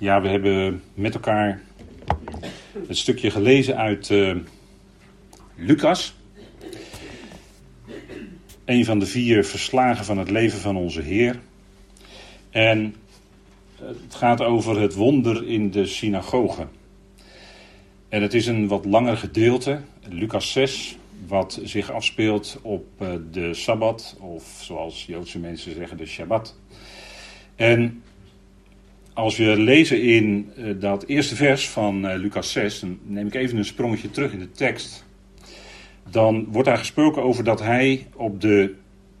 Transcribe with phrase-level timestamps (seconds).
[0.00, 1.60] Ja, we hebben met elkaar
[2.86, 4.36] het stukje gelezen uit uh,
[5.54, 6.14] Lucas.
[8.64, 11.40] Een van de vier verslagen van het leven van onze Heer.
[12.50, 12.94] En
[13.76, 16.66] het gaat over het wonder in de synagoge.
[18.08, 20.96] En het is een wat langer gedeelte, Lucas 6,
[21.26, 26.58] wat zich afspeelt op eh, de Sabbat, of zoals Joodse mensen zeggen, de Shabbat.
[27.56, 28.02] En
[29.18, 33.34] als we lezen in eh, dat eerste vers van uh, Lucas 6, dan neem ik
[33.34, 35.04] even een sprongetje terug in de tekst.
[36.10, 38.74] Dan wordt daar gesproken over dat hij op de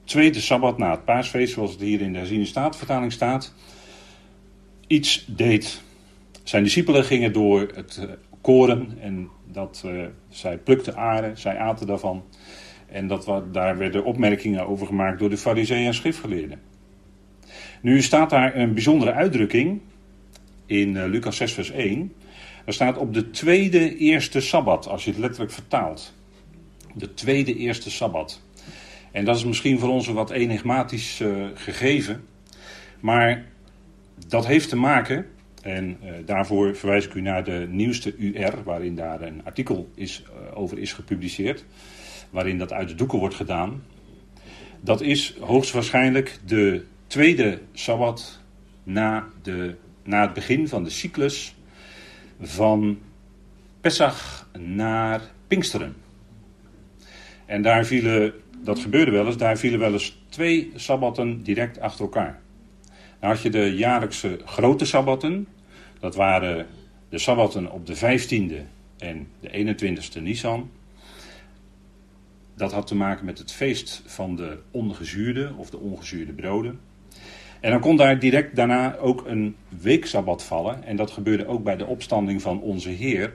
[0.04, 3.54] tweede sabbat na het paasfeest, zoals het hier in de herziene staatvertaling staat,
[4.86, 5.82] iets deed.
[6.42, 8.10] Zijn discipelen gingen door het uh,
[8.40, 9.84] koren en dat,
[10.28, 12.24] zij plukten aren, zij aten daarvan.
[12.86, 16.67] En dat, daar werden opmerkingen over gemaakt door de fariseeën en schriftgeleerden.
[17.80, 19.80] Nu staat daar een bijzondere uitdrukking
[20.66, 22.12] in uh, Lucas 6, vers 1.
[22.64, 26.14] Er staat op de tweede eerste sabbat, als je het letterlijk vertaalt.
[26.94, 28.42] De tweede eerste sabbat.
[29.12, 32.24] En dat is misschien voor ons een wat enigmatisch uh, gegeven.
[33.00, 33.44] Maar
[34.26, 35.26] dat heeft te maken,
[35.62, 40.24] en uh, daarvoor verwijs ik u naar de nieuwste UR, waarin daar een artikel is,
[40.54, 41.64] over is gepubliceerd.
[42.30, 43.82] Waarin dat uit de doeken wordt gedaan.
[44.80, 48.40] Dat is hoogstwaarschijnlijk de tweede sabbat
[48.82, 51.54] na, de, na het begin van de cyclus
[52.40, 52.98] van
[53.80, 55.96] Pesach naar Pinksteren.
[57.46, 62.04] En daar vielen, dat gebeurde wel eens, daar vielen wel eens twee sabbatten direct achter
[62.04, 62.40] elkaar.
[63.20, 65.46] Dan had je de jaarlijkse grote sabbatten,
[66.00, 66.66] dat waren
[67.08, 68.66] de sabbatten op de 15e
[68.98, 70.70] en de 21ste Nisan.
[72.54, 76.80] Dat had te maken met het feest van de ongezuurde of de ongezuurde broden.
[77.60, 80.84] En dan kon daar direct daarna ook een weeksabbat vallen.
[80.84, 83.34] En dat gebeurde ook bij de opstanding van onze Heer.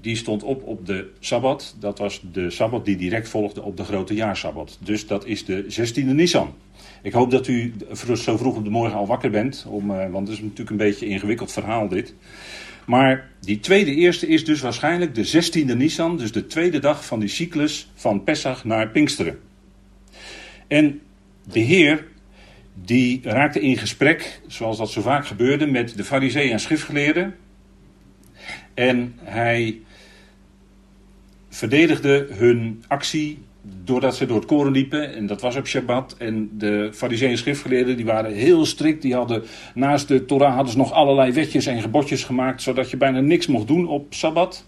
[0.00, 1.76] Die stond op op de sabbat.
[1.80, 4.78] Dat was de sabbat die direct volgde op de grote jaarsabbat.
[4.80, 6.54] Dus dat is de 16e Nisan.
[7.02, 7.74] Ik hoop dat u
[8.14, 9.66] zo vroeg op de morgen al wakker bent.
[9.68, 12.14] Om, eh, want het is natuurlijk een beetje een ingewikkeld verhaal dit.
[12.86, 16.16] Maar die tweede eerste is dus waarschijnlijk de 16e Nisan.
[16.16, 19.38] Dus de tweede dag van die cyclus van Pesach naar Pinksteren.
[20.68, 21.00] En
[21.52, 22.06] de Heer
[22.84, 27.34] die raakte in gesprek, zoals dat zo vaak gebeurde, met de fariseeën en schriftgeleerden.
[28.74, 29.80] En hij
[31.48, 33.38] verdedigde hun actie
[33.84, 35.14] doordat ze door het koren liepen.
[35.14, 36.16] En dat was op Shabbat.
[36.18, 39.02] En de fariseeën en schriftgeleerden die waren heel strikt.
[39.02, 39.42] Die hadden
[39.74, 42.62] naast de Torah hadden ze nog allerlei wetjes en gebodjes gemaakt.
[42.62, 44.66] Zodat je bijna niks mocht doen op Sabbat.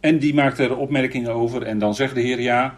[0.00, 1.62] En die maakte er opmerkingen over.
[1.62, 2.74] En dan zegt de Heer ja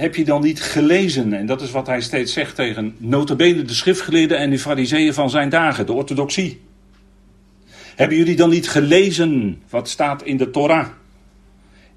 [0.00, 1.32] heb je dan niet gelezen?
[1.32, 5.30] En dat is wat hij steeds zegt tegen notabene de schriftgeleerden en de fariseeën van
[5.30, 6.60] zijn dagen, de orthodoxie.
[7.96, 10.88] Hebben jullie dan niet gelezen wat staat in de Torah?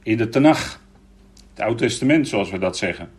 [0.03, 0.79] In de Tanach,
[1.53, 3.09] het Oude Testament zoals we dat zeggen.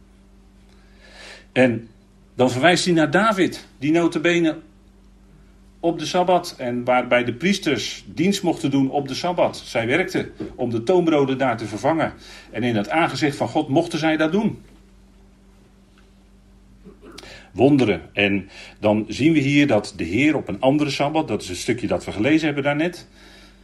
[1.52, 1.88] En
[2.34, 4.58] dan verwijst hij naar David, die notabene
[5.80, 9.56] op de Sabbat en waarbij de priesters dienst mochten doen op de Sabbat.
[9.56, 12.12] Zij werkten om de toonbroden daar te vervangen.
[12.50, 14.58] En in het aangezicht van God mochten zij dat doen
[17.54, 18.00] wonderen.
[18.12, 18.48] En
[18.80, 21.86] dan zien we hier dat de Heer op een andere sabbat, dat is een stukje
[21.86, 23.08] dat we gelezen hebben daarnet.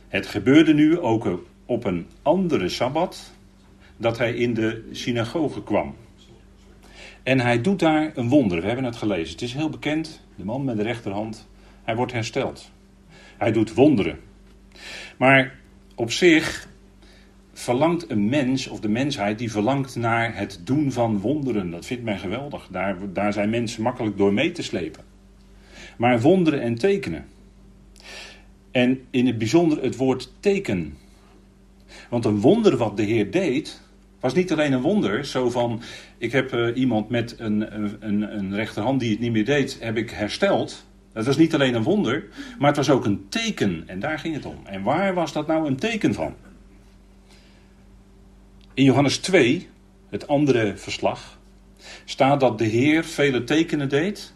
[0.09, 3.33] Het gebeurde nu ook op een andere sabbat
[3.97, 5.95] dat hij in de synagoge kwam.
[7.23, 8.61] En hij doet daar een wonder.
[8.61, 9.33] We hebben het gelezen.
[9.33, 10.21] Het is heel bekend.
[10.37, 11.49] De man met de rechterhand.
[11.83, 12.71] Hij wordt hersteld.
[13.37, 14.19] Hij doet wonderen.
[15.17, 15.59] Maar
[15.95, 16.69] op zich
[17.61, 21.71] verlangt een mens, of de mensheid, die verlangt naar het doen van wonderen.
[21.71, 22.69] Dat vindt men geweldig.
[22.71, 25.05] Daar, daar zijn mensen makkelijk door mee te slepen.
[25.97, 27.27] Maar wonderen en tekenen.
[28.71, 30.97] En in het bijzonder het woord teken.
[32.09, 33.81] Want een wonder wat de Heer deed,
[34.21, 35.25] was niet alleen een wonder.
[35.25, 35.81] Zo van,
[36.19, 37.75] ik heb uh, iemand met een,
[38.07, 40.87] een, een rechterhand die het niet meer deed, heb ik hersteld.
[41.13, 42.25] Dat was niet alleen een wonder,
[42.59, 43.83] maar het was ook een teken.
[43.87, 44.59] En daar ging het om.
[44.65, 46.35] En waar was dat nou een teken van?
[48.75, 49.69] In Johannes 2,
[50.11, 51.39] het andere verslag,
[52.05, 54.33] staat dat de Heer vele tekenen deed.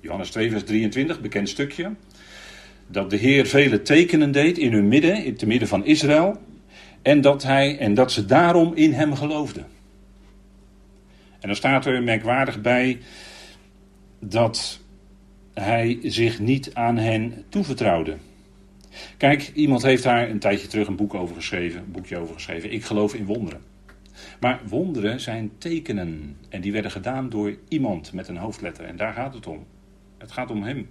[0.00, 1.94] Johannes 2, vers 23, bekend stukje.
[2.86, 6.40] Dat de Heer vele tekenen deed in hun midden, in het midden van Israël.
[7.02, 9.66] En dat, hij, en dat ze daarom in hem geloofden.
[11.40, 12.98] En dan staat er merkwaardig bij
[14.20, 14.80] dat
[15.54, 18.16] hij zich niet aan hen toevertrouwde.
[19.16, 22.72] Kijk, iemand heeft daar een tijdje terug een boek over geschreven, een boekje over geschreven.
[22.72, 23.76] Ik geloof in wonderen.
[24.40, 26.36] Maar wonderen zijn tekenen.
[26.48, 28.84] En die werden gedaan door iemand met een hoofdletter.
[28.84, 29.66] En daar gaat het om.
[30.18, 30.88] Het gaat om hem.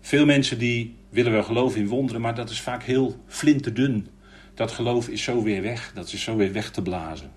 [0.00, 4.06] Veel mensen die willen wel geloven in wonderen, maar dat is vaak heel flinterdun.
[4.54, 7.30] Dat geloof is zo weer weg, dat is zo weer weg te blazen.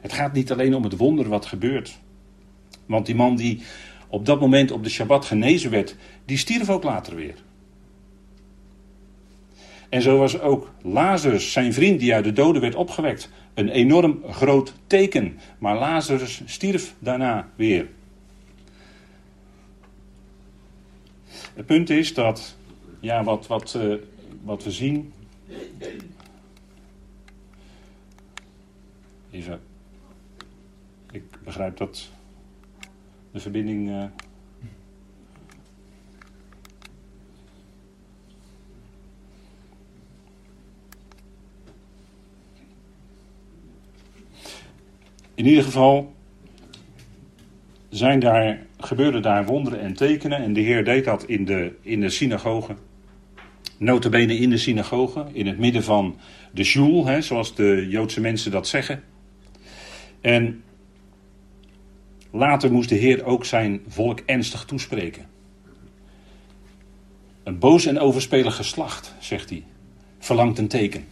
[0.00, 1.98] Het gaat niet alleen om het wonder wat gebeurt.
[2.86, 3.62] Want die man die
[4.08, 7.34] op dat moment op de Shabbat genezen werd, die stierf ook later weer.
[9.92, 14.22] En zo was ook Lazarus, zijn vriend die uit de doden werd opgewekt, een enorm
[14.30, 15.38] groot teken.
[15.58, 17.88] Maar Lazarus stierf daarna weer.
[21.54, 22.56] Het punt is dat,
[23.00, 23.94] ja, wat, wat, uh,
[24.42, 25.12] wat we zien.
[29.30, 29.60] Even.
[31.10, 32.08] Ik begrijp dat
[33.30, 33.88] de verbinding.
[33.88, 34.04] Uh,
[45.42, 46.14] In ieder geval
[47.88, 50.42] zijn daar, gebeurden daar wonderen en tekenen.
[50.42, 52.74] En de Heer deed dat in de, in de synagoge.
[53.76, 56.16] Notabene in de synagoge, in het midden van
[56.52, 59.02] de hè, zoals de Joodse mensen dat zeggen.
[60.20, 60.62] En
[62.30, 65.26] later moest de Heer ook zijn volk ernstig toespreken.
[67.42, 69.64] Een boos en overspelig geslacht, zegt hij,
[70.18, 71.11] verlangt een teken.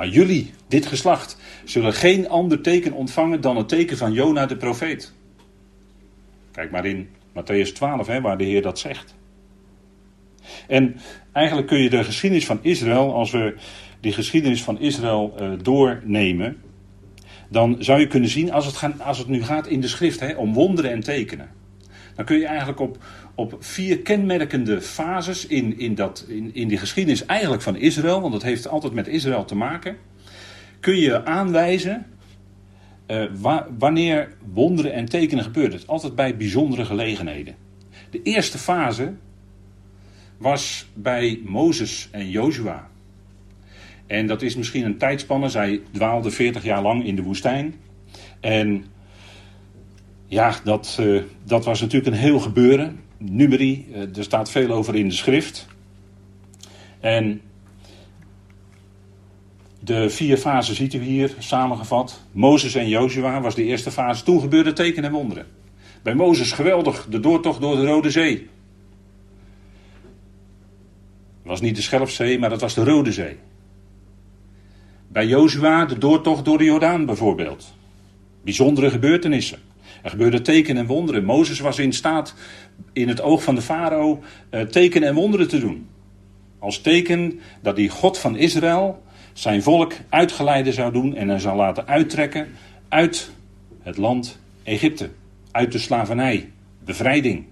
[0.00, 4.56] Maar jullie, dit geslacht, zullen geen ander teken ontvangen dan het teken van Jona de
[4.56, 5.12] profeet.
[6.52, 9.14] Kijk maar in Matthäus 12, hè, waar de Heer dat zegt.
[10.68, 10.96] En
[11.32, 13.54] eigenlijk kun je de geschiedenis van Israël, als we
[14.00, 16.56] die geschiedenis van Israël uh, doornemen,
[17.48, 20.20] dan zou je kunnen zien, als het, gaan, als het nu gaat in de schrift
[20.20, 21.50] hè, om wonderen en tekenen,
[22.14, 22.98] dan kun je eigenlijk op,
[23.34, 28.32] op vier kenmerkende fases in, in, dat, in, in die geschiedenis eigenlijk van Israël, want
[28.32, 29.96] dat heeft altijd met Israël te maken,
[30.80, 32.06] kun je aanwijzen
[33.10, 33.24] uh,
[33.78, 35.72] wanneer wonderen en tekenen gebeuren.
[35.72, 37.54] Het altijd bij bijzondere gelegenheden.
[38.10, 39.12] De eerste fase
[40.38, 42.88] was bij Mozes en Jozua.
[44.06, 45.48] En dat is misschien een tijdspanne.
[45.48, 47.74] Zij dwaalden 40 jaar lang in de woestijn.
[48.40, 48.84] En
[50.26, 53.00] ja, dat, uh, dat was natuurlijk een heel gebeuren.
[53.22, 55.66] Numeri, uh, er staat veel over in de schrift.
[57.00, 57.40] En
[59.80, 62.20] de vier fasen ziet u hier samengevat.
[62.32, 64.24] Mozes en Jozua was de eerste fase.
[64.24, 65.46] Toen gebeurde tekenen en wonderen.
[66.02, 68.48] Bij Mozes geweldig, de doortocht door de Rode Zee.
[71.38, 73.36] Het was niet de Schelfzee, maar dat was de Rode Zee.
[75.08, 77.74] Bij Jozua de doortocht door de Jordaan bijvoorbeeld.
[78.42, 79.58] Bijzondere gebeurtenissen.
[80.02, 81.24] Er gebeurden tekenen en wonderen.
[81.24, 82.34] Mozes was in staat
[82.92, 85.88] in het oog van de farao uh, tekenen en wonderen te doen.
[86.58, 89.02] Als teken dat die God van Israël
[89.32, 92.48] zijn volk uitgeleide zou doen en hij zou laten uittrekken
[92.88, 93.30] uit
[93.82, 95.10] het land Egypte.
[95.50, 96.50] Uit de slavernij.
[96.84, 97.44] Bevrijding.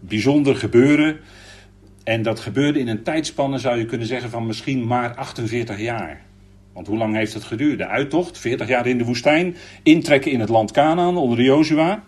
[0.00, 1.18] Bijzonder gebeuren.
[2.04, 6.25] En dat gebeurde in een tijdspanne, zou je kunnen zeggen, van misschien maar 48 jaar.
[6.76, 7.78] Want hoe lang heeft het geduurd?
[7.78, 12.04] De uittocht, 40 jaar in de woestijn, intrekken in het land Canaan onder Jozua.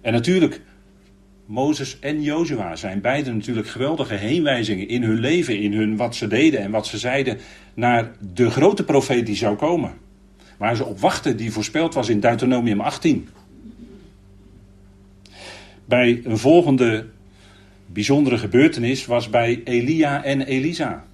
[0.00, 0.60] En natuurlijk,
[1.46, 6.26] Mozes en Jozua zijn beide natuurlijk geweldige heenwijzingen in hun leven, in hun wat ze
[6.26, 7.38] deden en wat ze zeiden
[7.74, 9.92] naar de grote profeet die zou komen.
[10.56, 13.28] Waar ze op wachten, die voorspeld was in Deuteronomium 18.
[15.84, 17.06] Bij een volgende
[17.86, 21.07] bijzondere gebeurtenis was bij Elia en Elisa.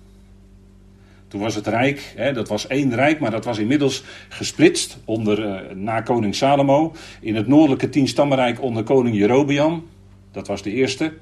[1.35, 5.45] Toen was het rijk, hè, dat was één rijk, maar dat was inmiddels gesplitst onder,
[5.45, 6.95] uh, na koning Salomo.
[7.21, 9.87] In het noordelijke tienstammenrijk onder koning Jerobeam.
[10.33, 11.13] Dat was de eerste.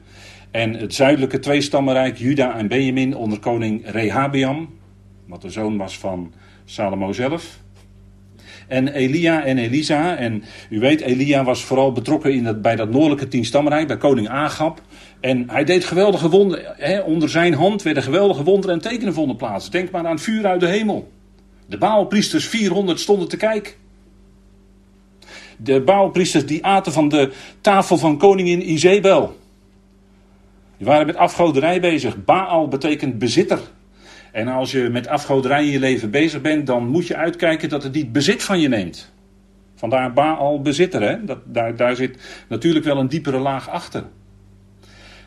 [0.50, 4.68] En het zuidelijke tweestammenrijk, Juda en Benjamin, onder koning Rehabeam.
[5.26, 6.32] Wat de zoon was van
[6.64, 7.60] Salomo zelf.
[8.68, 10.16] En Elia en Elisa.
[10.16, 14.80] En u weet, Elia was vooral betrokken in bij dat noordelijke tienstammenrijk, bij koning Agab.
[15.22, 17.04] En hij deed geweldige wonderen.
[17.04, 19.70] Onder zijn hand werden geweldige wonderen en tekenen vonden plaats.
[19.70, 21.10] Denk maar aan vuur uit de hemel.
[21.66, 23.72] De Baalpriesters, 400, stonden te kijken.
[25.56, 29.36] De Baalpriesters die aten van de tafel van koningin Izebel.
[30.76, 32.24] Die waren met afgoderij bezig.
[32.24, 33.58] Baal betekent bezitter.
[34.32, 37.82] En als je met afgoderij in je leven bezig bent, dan moet je uitkijken dat
[37.82, 39.12] het niet bezit van je neemt.
[39.74, 41.24] Vandaar Baal bezitter, hè?
[41.24, 44.04] Dat, daar, daar zit natuurlijk wel een diepere laag achter.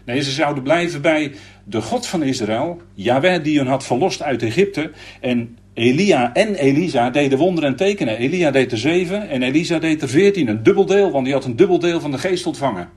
[0.05, 1.31] Nee, ze zouden blijven bij
[1.63, 4.91] de God van Israël, Yahweh die hen had verlost uit Egypte.
[5.21, 8.17] En Elia en Elisa deden wonderen en tekenen.
[8.17, 10.47] Elia deed er zeven en Elisa deed er veertien.
[10.47, 12.89] Een dubbel deel, want die had een dubbel deel van de geest ontvangen.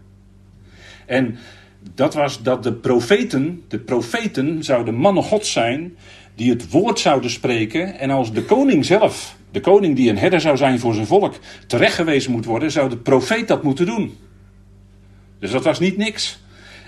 [1.06, 1.38] En
[1.94, 5.96] dat was dat de profeten, de profeten zouden mannen God zijn,
[6.34, 7.98] die het woord zouden spreken.
[7.98, 11.34] En als de koning zelf, de koning die een herder zou zijn voor zijn volk,
[11.66, 14.16] terechtgewezen moet worden, zou de profeet dat moeten doen.
[15.40, 16.38] Dus dat was niet niks.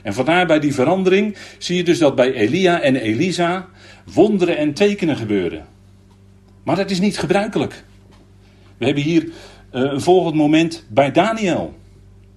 [0.02, 3.68] En vandaar bij die verandering zie je dus dat bij Elia en Elisa
[4.14, 5.66] wonderen en tekenen gebeuren.
[6.62, 7.84] Maar dat is niet gebruikelijk.
[8.78, 9.32] We hebben hier uh,
[9.70, 11.74] een volgend moment bij Daniel.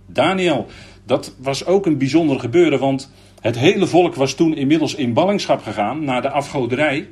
[0.05, 0.67] Daniel,
[1.05, 5.61] dat was ook een bijzonder gebeuren, want het hele volk was toen inmiddels in ballingschap
[5.61, 7.09] gegaan naar de afgoderij.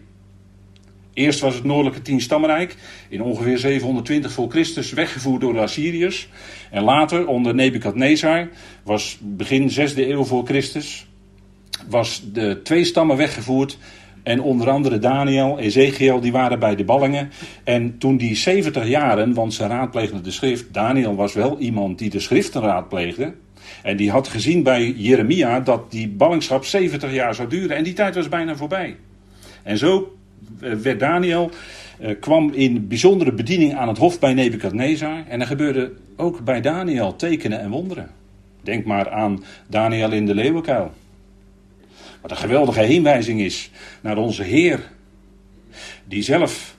[1.14, 2.76] Eerst was het noordelijke tienstammenrijk
[3.10, 6.30] in ongeveer 720 voor Christus weggevoerd door de Assyriërs.
[6.72, 8.50] En later onder Nebukadnezar
[8.84, 11.06] was begin 6e eeuw voor Christus
[11.90, 13.78] was de twee stammen weggevoerd
[14.24, 17.32] en onder andere Daniel, Ezekiel, die waren bij de ballingen.
[17.64, 20.74] En toen die 70 jaren, want ze raadpleegden de schrift.
[20.74, 23.34] Daniel was wel iemand die de schriften raadpleegde.
[23.84, 27.78] En die had gezien bij Jeremia dat die ballingschap 70 jaar zou duren.
[27.78, 28.96] En die tijd was bijna voorbij.
[29.64, 30.16] En zo
[30.60, 31.52] werd Daniel,
[32.00, 35.24] eh, kwam in bijzondere bediening aan het hof bij Nebukadnezar.
[35.28, 38.10] En er gebeurde ook bij Daniel tekenen en wonderen.
[38.62, 40.92] Denk maar aan Daniel in de leeuwenkuil.
[42.22, 44.90] Wat een geweldige heenwijzing is naar onze Heer.
[46.06, 46.78] Die zelf,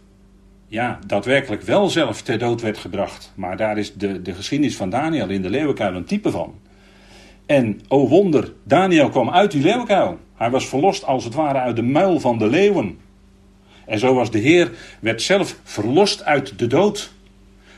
[0.67, 3.33] ja, daadwerkelijk wel zelf ter dood werd gebracht.
[3.35, 6.55] Maar daar is de, de geschiedenis van Daniel in de leeuwenkuil een type van.
[7.47, 10.19] En, o wonder, Daniel kwam uit die leeuwenkuil.
[10.35, 12.99] Hij was verlost als het ware uit de muil van de leeuwen.
[13.93, 14.71] En zo was de Heer,
[15.01, 17.13] werd zelf verlost uit de dood.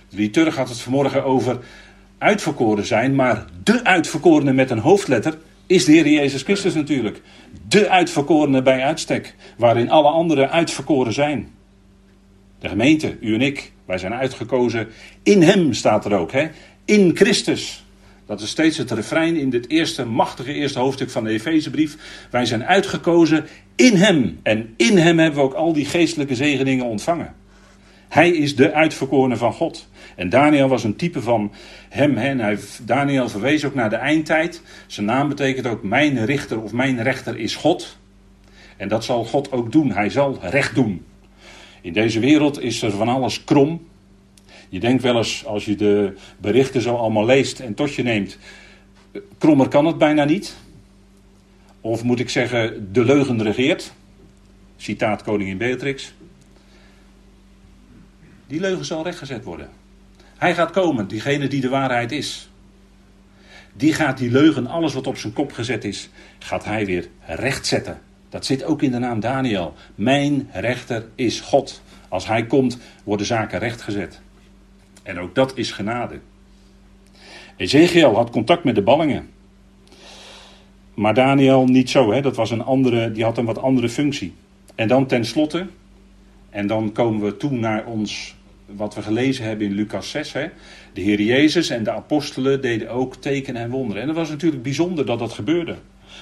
[0.09, 1.59] De liturg had het vanmorgen over
[2.18, 7.21] uitverkoren zijn, maar de uitverkorene met een hoofdletter is de Heer Jezus Christus natuurlijk.
[7.68, 11.49] De uitverkorene bij uitstek, waarin alle anderen uitverkoren zijn.
[12.59, 14.88] De gemeente, u en ik, wij zijn uitgekozen.
[15.23, 16.49] In Hem staat er ook, hè?
[16.85, 17.84] in Christus.
[18.26, 21.97] Dat is steeds het refrein in dit eerste machtige eerste hoofdstuk van de Efezebrief.
[22.31, 24.40] Wij zijn uitgekozen in Hem.
[24.43, 27.35] En in Hem hebben we ook al die geestelijke zegeningen ontvangen.
[28.09, 29.88] Hij is de uitverkorene van God.
[30.16, 31.52] En Daniel was een type van
[31.88, 32.16] hem.
[32.16, 34.62] En hij, Daniel verwees ook naar de eindtijd.
[34.87, 37.99] Zijn naam betekent ook mijn richter of mijn rechter is God.
[38.76, 39.93] En dat zal God ook doen.
[39.93, 41.04] Hij zal recht doen.
[41.81, 43.87] In deze wereld is er van alles krom.
[44.75, 48.38] Je denkt wel eens, als je de berichten zo allemaal leest en tot je neemt,
[49.38, 50.57] krommer kan het bijna niet.
[51.81, 53.93] Of moet ik zeggen, de leugen regeert.
[54.76, 56.14] Citaat koningin Beatrix.
[58.47, 59.69] Die leugen zal rechtgezet worden.
[60.37, 62.49] Hij gaat komen, diegene die de waarheid is.
[63.73, 68.00] Die gaat die leugen, alles wat op zijn kop gezet is, gaat hij weer rechtzetten.
[68.28, 69.75] Dat zit ook in de naam Daniel.
[69.95, 71.83] Mijn rechter is God.
[72.09, 74.23] Als hij komt, worden zaken rechtgezet.
[75.04, 76.20] En ook dat is genade.
[77.56, 79.28] Ezekiel had contact met de ballingen.
[80.94, 82.20] Maar Daniel niet zo, hè?
[82.20, 84.34] dat was een andere, die had een wat andere functie.
[84.75, 85.66] En dan tenslotte,
[86.50, 88.34] en dan komen we toe naar ons
[88.66, 90.32] wat we gelezen hebben in Lucas 6.
[90.32, 90.46] Hè?
[90.92, 94.02] De Heer Jezus en de apostelen deden ook tekenen en wonderen.
[94.02, 95.76] En het was natuurlijk bijzonder dat dat gebeurde.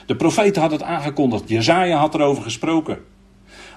[0.06, 1.48] De profeten had het aangekondigd.
[1.48, 2.98] Jezaja had erover gesproken.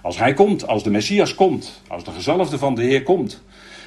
[0.02, 3.44] Als hij komt, als de Messias komt, als de gezalfde van de Heer komt,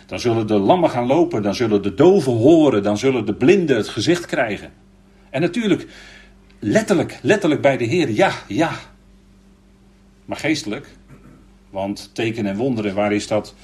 [0.09, 3.77] dan zullen de lammen gaan lopen, dan zullen de doven horen, dan zullen de blinden
[3.77, 4.73] het gezicht krijgen.
[5.31, 5.87] En natuurlijk,
[6.59, 8.71] letterlijk, letterlijk bij de Heer, ja, ja.
[10.25, 10.97] Maar geestelijk,
[11.71, 13.55] want tekenen en wonderen, waar is dat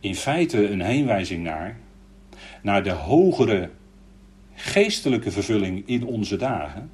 [0.00, 1.78] in feite een heenwijzing naar,
[2.62, 3.70] naar de hogere
[4.54, 6.90] geestelijke vervulling in onze dagen.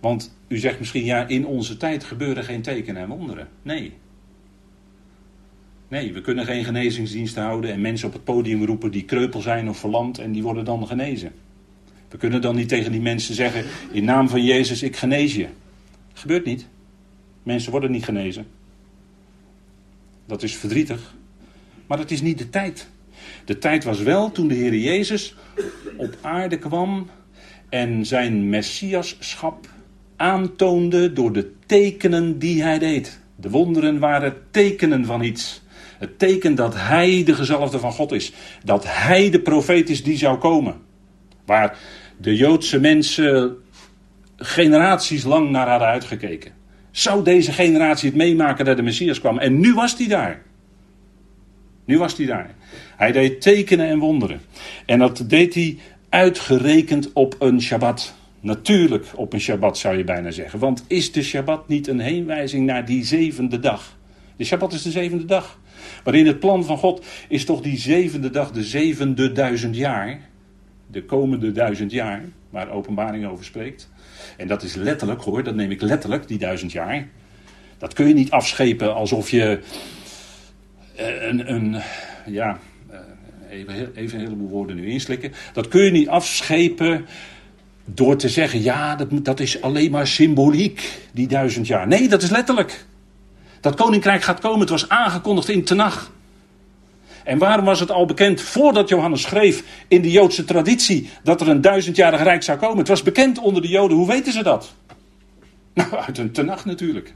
[0.00, 3.48] Want u zegt misschien, ja, in onze tijd gebeuren geen tekenen en wonderen.
[3.62, 3.92] Nee.
[5.92, 9.68] Nee, we kunnen geen genezingsdiensten houden en mensen op het podium roepen die kreupel zijn
[9.68, 11.32] of verlamd en die worden dan genezen.
[12.08, 15.46] We kunnen dan niet tegen die mensen zeggen, in naam van Jezus, ik genees je.
[16.12, 16.66] Gebeurt niet.
[17.42, 18.46] Mensen worden niet genezen.
[20.26, 21.14] Dat is verdrietig.
[21.86, 22.88] Maar dat is niet de tijd.
[23.44, 25.34] De tijd was wel toen de Heer Jezus
[25.96, 27.10] op aarde kwam
[27.68, 29.68] en zijn messiaschap
[30.16, 33.20] aantoonde door de tekenen die hij deed.
[33.36, 35.61] De wonderen waren tekenen van iets.
[36.02, 38.32] Het teken dat hij de gezalfde van God is.
[38.64, 40.74] Dat hij de profeet is die zou komen.
[41.46, 41.78] Waar
[42.16, 43.56] de Joodse mensen
[44.36, 46.52] generaties lang naar hadden uitgekeken.
[46.90, 49.38] Zou deze generatie het meemaken dat de Messias kwam?
[49.38, 50.42] En nu was hij daar.
[51.84, 52.54] Nu was hij daar.
[52.96, 54.40] Hij deed tekenen en wonderen.
[54.86, 55.78] En dat deed hij
[56.08, 58.14] uitgerekend op een Shabbat.
[58.40, 60.58] Natuurlijk op een Shabbat zou je bijna zeggen.
[60.58, 64.00] Want is de Shabbat niet een heenwijzing naar die zevende dag?
[64.42, 65.58] De Shabbat is de zevende dag.
[66.04, 70.20] Maar in het plan van God is toch die zevende dag de zevende duizend jaar.
[70.86, 73.90] De komende duizend jaar, waar openbaring over spreekt.
[74.36, 77.08] En dat is letterlijk hoor, dat neem ik letterlijk, die duizend jaar.
[77.78, 79.60] Dat kun je niet afschepen alsof je
[80.96, 81.76] eh, een, een
[82.26, 82.58] ja,
[82.90, 82.98] eh,
[83.50, 85.32] even, even een heleboel woorden nu inslikken.
[85.52, 87.06] Dat kun je niet afschepen
[87.84, 91.86] door te zeggen, ja, dat, dat is alleen maar symboliek, die duizend jaar.
[91.86, 92.90] Nee, dat is letterlijk.
[93.62, 96.10] Dat koninkrijk gaat komen, het was aangekondigd in Tenach.
[97.24, 101.48] En waarom was het al bekend voordat Johannes schreef in de Joodse traditie dat er
[101.48, 102.78] een duizendjarig rijk zou komen?
[102.78, 104.74] Het was bekend onder de Joden, hoe weten ze dat?
[105.74, 107.14] Nou, uit een Tenach natuurlijk.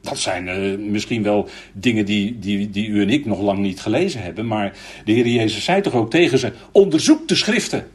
[0.00, 3.80] Dat zijn uh, misschien wel dingen die, die, die u en ik nog lang niet
[3.80, 4.46] gelezen hebben.
[4.46, 4.72] Maar
[5.04, 7.86] de Heer Jezus zei toch ook tegen ze: onderzoek de schriften.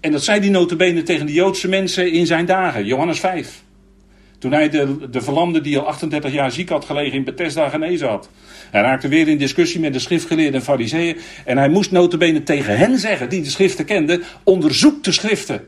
[0.00, 3.62] En dat zei die notabene tegen de Joodse mensen in zijn dagen, Johannes 5.
[4.38, 8.08] Toen hij de, de verlamde die al 38 jaar ziek had gelegen in Bethesda genezen
[8.08, 8.28] had.
[8.70, 11.16] Hij raakte weer in discussie met de schriftgeleerden en fariseeën.
[11.44, 15.66] En hij moest notabene tegen hen zeggen, die de schriften kenden, onderzoek de schriften.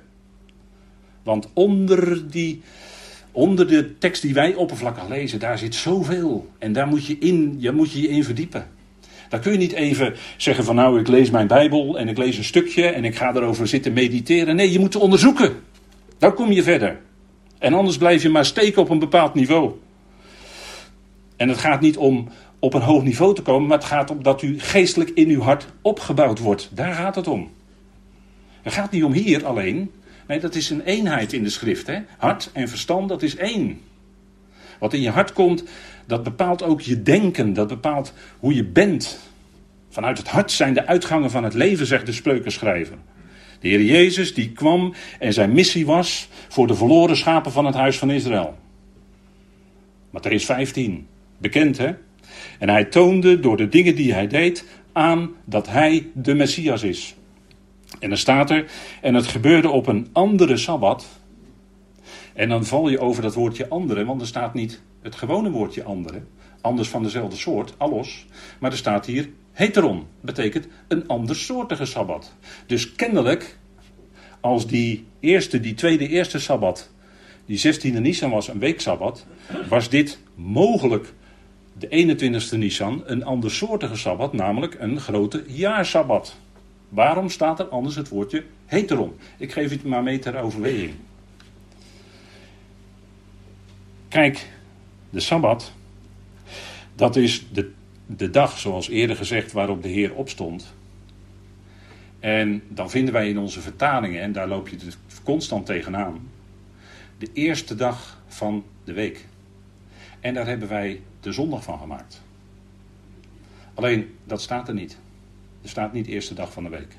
[1.23, 2.63] Want onder, die,
[3.33, 6.49] onder de tekst die wij oppervlakkig lezen, daar zit zoveel.
[6.59, 8.67] En daar moet je, in, je moet je in verdiepen.
[9.29, 12.37] Daar kun je niet even zeggen van nou, ik lees mijn Bijbel en ik lees
[12.37, 14.57] een stukje en ik ga erover zitten mediteren.
[14.57, 15.53] Nee, je moet onderzoeken.
[16.19, 17.01] Dan kom je verder.
[17.61, 19.73] En anders blijf je maar steken op een bepaald niveau.
[21.37, 24.23] En het gaat niet om op een hoog niveau te komen, maar het gaat om
[24.23, 26.71] dat u geestelijk in uw hart opgebouwd wordt.
[26.73, 27.51] Daar gaat het om.
[28.63, 29.91] Het gaat niet om hier alleen.
[30.27, 31.87] Nee, dat is een eenheid in de schrift.
[31.87, 31.99] Hè?
[32.19, 33.81] Hart en verstand, dat is één.
[34.79, 35.65] Wat in je hart komt,
[36.07, 37.53] dat bepaalt ook je denken.
[37.53, 39.19] Dat bepaalt hoe je bent.
[39.89, 42.97] Vanuit het hart zijn de uitgangen van het leven, zegt de spreukenschrijver.
[43.61, 47.75] De Heer Jezus die kwam en zijn missie was voor de verloren schapen van het
[47.75, 48.59] huis van Israël.
[50.11, 51.07] Matthäus 15,
[51.39, 51.95] bekend hè?
[52.59, 57.15] En hij toonde door de dingen die hij deed aan dat hij de Messias is.
[57.99, 61.07] En dan staat er, en het gebeurde op een andere Sabbat.
[62.35, 65.83] En dan val je over dat woordje andere, want er staat niet het gewone woordje
[65.83, 66.23] andere,
[66.61, 68.27] anders van dezelfde soort, allos.
[68.59, 72.35] Maar er staat hier heteron, betekent een andersoortige Sabbat.
[72.67, 73.59] Dus kennelijk,
[74.41, 76.91] als die eerste, die tweede eerste Sabbat,
[77.47, 79.27] die 16e Nisan was een weeksabbat,
[79.69, 81.13] was dit mogelijk
[81.79, 86.37] de 21ste Nisan een andersoortige Sabbat, namelijk een grote jaarsabbat.
[86.89, 89.13] Waarom staat er anders het woordje heteron?
[89.39, 90.95] Ik geef het maar mee ter overweging.
[94.09, 94.49] Kijk,
[95.11, 95.73] de Sabbat,
[96.95, 97.71] dat is de,
[98.17, 100.75] de dag, zoals eerder gezegd, waarop de Heer opstond.
[102.19, 106.29] En dan vinden wij in onze vertalingen, en daar loop je dus constant tegenaan,
[107.19, 109.27] de eerste dag van de week.
[110.21, 112.23] En daar hebben wij de zondag van gemaakt.
[113.75, 114.99] Alleen, dat staat er niet.
[115.63, 116.97] Er staat niet eerste dag van de week.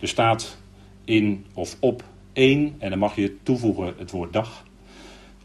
[0.00, 0.56] Er staat
[1.04, 4.64] in of op één, en dan mag je toevoegen het woord dag.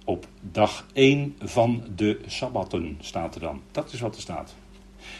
[0.10, 3.62] Op dag 1 van de sabbatten staat er dan.
[3.72, 4.56] Dat is wat er staat.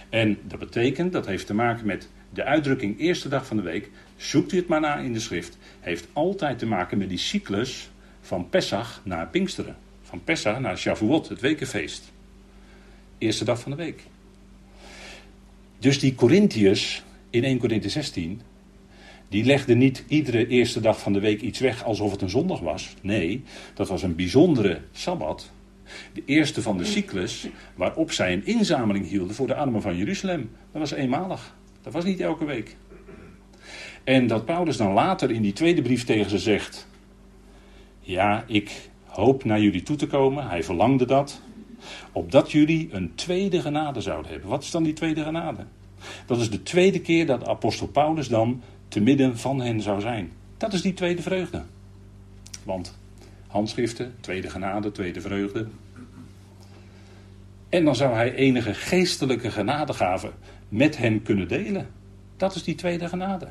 [0.10, 3.90] En dat betekent, dat heeft te maken met de uitdrukking eerste dag van de week.
[4.16, 5.58] Zoekt u het maar na in de schrift.
[5.80, 7.90] Heeft altijd te maken met die cyclus
[8.22, 9.78] van Pesach naar Pinksteren.
[10.02, 12.12] Van Pesach naar Shavuot, het wekenfeest.
[13.18, 14.04] Eerste dag van de week.
[15.80, 18.42] Dus die Corinthiërs in 1 Corinthië 16,
[19.30, 22.60] die legden niet iedere eerste dag van de week iets weg alsof het een zondag
[22.60, 22.94] was.
[23.02, 25.52] Nee, dat was een bijzondere sabbat.
[26.14, 30.50] De eerste van de cyclus waarop zij een inzameling hielden voor de armen van Jeruzalem.
[30.72, 31.56] Dat was eenmalig.
[31.82, 32.76] Dat was niet elke week.
[34.04, 36.88] En dat Paulus dan later in die tweede brief tegen ze zegt:
[38.00, 40.48] Ja, ik hoop naar jullie toe te komen.
[40.48, 41.42] Hij verlangde dat.
[42.12, 44.50] Opdat jullie een tweede genade zouden hebben.
[44.50, 45.66] Wat is dan die tweede genade?
[46.26, 50.32] Dat is de tweede keer dat apostel Paulus dan te midden van hen zou zijn.
[50.58, 51.64] Dat is die tweede vreugde.
[52.64, 52.98] Want
[53.48, 55.68] handschriften, tweede genade, tweede vreugde.
[57.70, 60.32] En dan zou hij enige geestelijke genadegaven
[60.70, 61.90] met hen kunnen delen.
[62.38, 63.48] Dat is die tweede genade.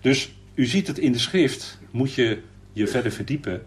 [0.00, 3.62] Dus u ziet het in de schrift, moet je je verder verdiepen.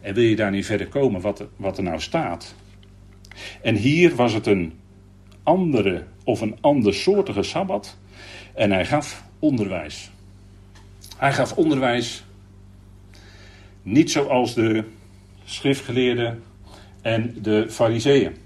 [0.00, 2.54] En wil je daar niet verder komen wat wat er nou staat.
[3.62, 4.72] En hier was het een
[5.42, 7.96] andere of een andersoortige sabbat.
[8.54, 10.10] En hij gaf onderwijs.
[11.16, 12.24] Hij gaf onderwijs
[13.82, 14.84] niet zoals de
[15.44, 16.42] schriftgeleerden
[17.02, 18.36] en de fariseeën.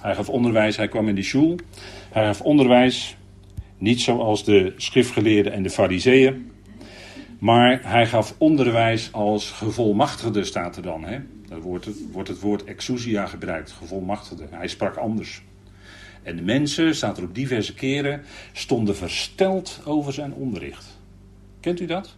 [0.00, 1.58] Hij gaf onderwijs, hij kwam in de shul.
[2.10, 3.16] Hij gaf onderwijs
[3.78, 6.50] niet zoals de schriftgeleerden en de fariseeën.
[7.38, 11.04] Maar hij gaf onderwijs als gevolmachtigde, staat er dan.
[11.04, 11.18] Hè?
[11.48, 14.46] Daar wordt het, wordt het woord exousia gebruikt, gevolmachtigde.
[14.50, 15.42] Hij sprak anders.
[16.22, 20.98] En de mensen, staat er op diverse keren, stonden versteld over zijn onderricht.
[21.60, 22.16] Kent u dat?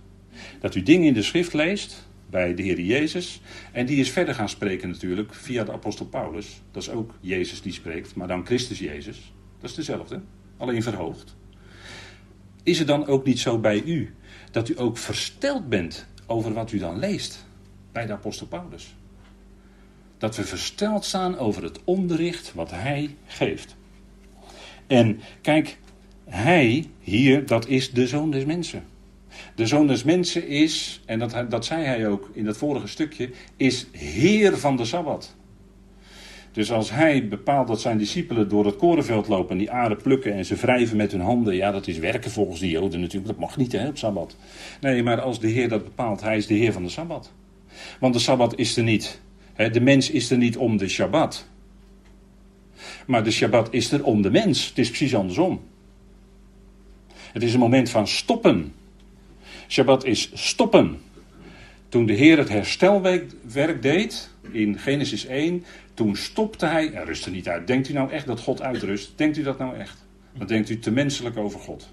[0.61, 3.41] Dat u dingen in de schrift leest bij de Heer Jezus.
[3.73, 6.61] En die is verder gaan spreken natuurlijk via de apostel Paulus.
[6.71, 9.33] Dat is ook Jezus die spreekt, maar dan Christus Jezus.
[9.61, 10.21] Dat is dezelfde,
[10.57, 11.37] alleen verhoogd.
[12.63, 14.15] Is het dan ook niet zo bij u
[14.51, 17.47] dat u ook versteld bent over wat u dan leest
[17.93, 18.95] bij de apostel Paulus?
[20.19, 23.77] Dat we versteld staan over het onderricht wat hij geeft.
[24.93, 25.79] En kijk,
[26.25, 28.85] hij hier, dat is de zoon des mensen.
[29.55, 33.31] De zoon des mensen is, en dat, dat zei hij ook in dat vorige stukje,
[33.57, 35.37] is heer van de Sabbat.
[36.53, 40.33] Dus als hij bepaalt dat zijn discipelen door het korenveld lopen en die aarde plukken
[40.33, 43.41] en ze wrijven met hun handen, ja, dat is werken volgens de Joden natuurlijk, dat
[43.41, 44.37] mag niet hè, op Sabbat.
[44.81, 47.33] Nee, maar als de Heer dat bepaalt, hij is de Heer van de Sabbat.
[48.01, 49.21] Want de Sabbat is er niet,
[49.73, 51.51] de mens is er niet om de Shabbat.
[53.07, 54.69] Maar de Shabbat is er om de mens.
[54.69, 55.61] Het is precies andersom.
[57.33, 58.75] Het is een moment van stoppen.
[59.69, 61.01] Shabbat is stoppen.
[61.89, 67.49] Toen de Heer het herstelwerk deed, in Genesis 1, toen stopte hij en rustte niet
[67.49, 67.67] uit.
[67.67, 69.13] Denkt u nou echt dat God uitrust?
[69.17, 70.05] Denkt u dat nou echt?
[70.39, 71.93] Dan denkt u te menselijk over God.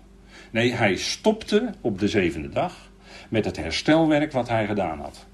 [0.52, 2.90] Nee, hij stopte op de zevende dag
[3.30, 5.26] met het herstelwerk wat hij gedaan had.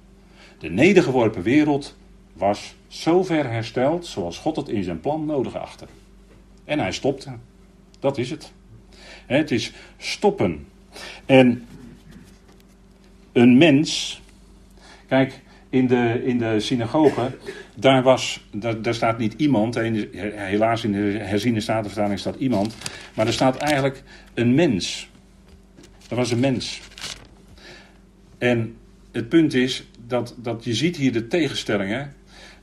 [0.59, 1.95] De nedergeworpen wereld
[2.35, 5.85] was zo ver hersteld zoals God het in zijn plan nodig achtte.
[6.63, 7.31] En hij stopte.
[7.99, 8.51] Dat is het.
[9.25, 10.67] Het is stoppen.
[11.25, 11.67] En
[13.31, 14.21] een mens.
[15.07, 17.37] Kijk, in de, in de synagoge,
[17.75, 22.75] daar, was, daar, daar staat niet iemand, helaas in de herziene statenvertaling staat iemand,
[23.13, 25.09] maar er staat eigenlijk een mens.
[26.09, 26.81] Er was een mens.
[28.37, 28.75] En
[29.11, 32.13] het punt is dat, dat je ziet hier de tegenstellingen.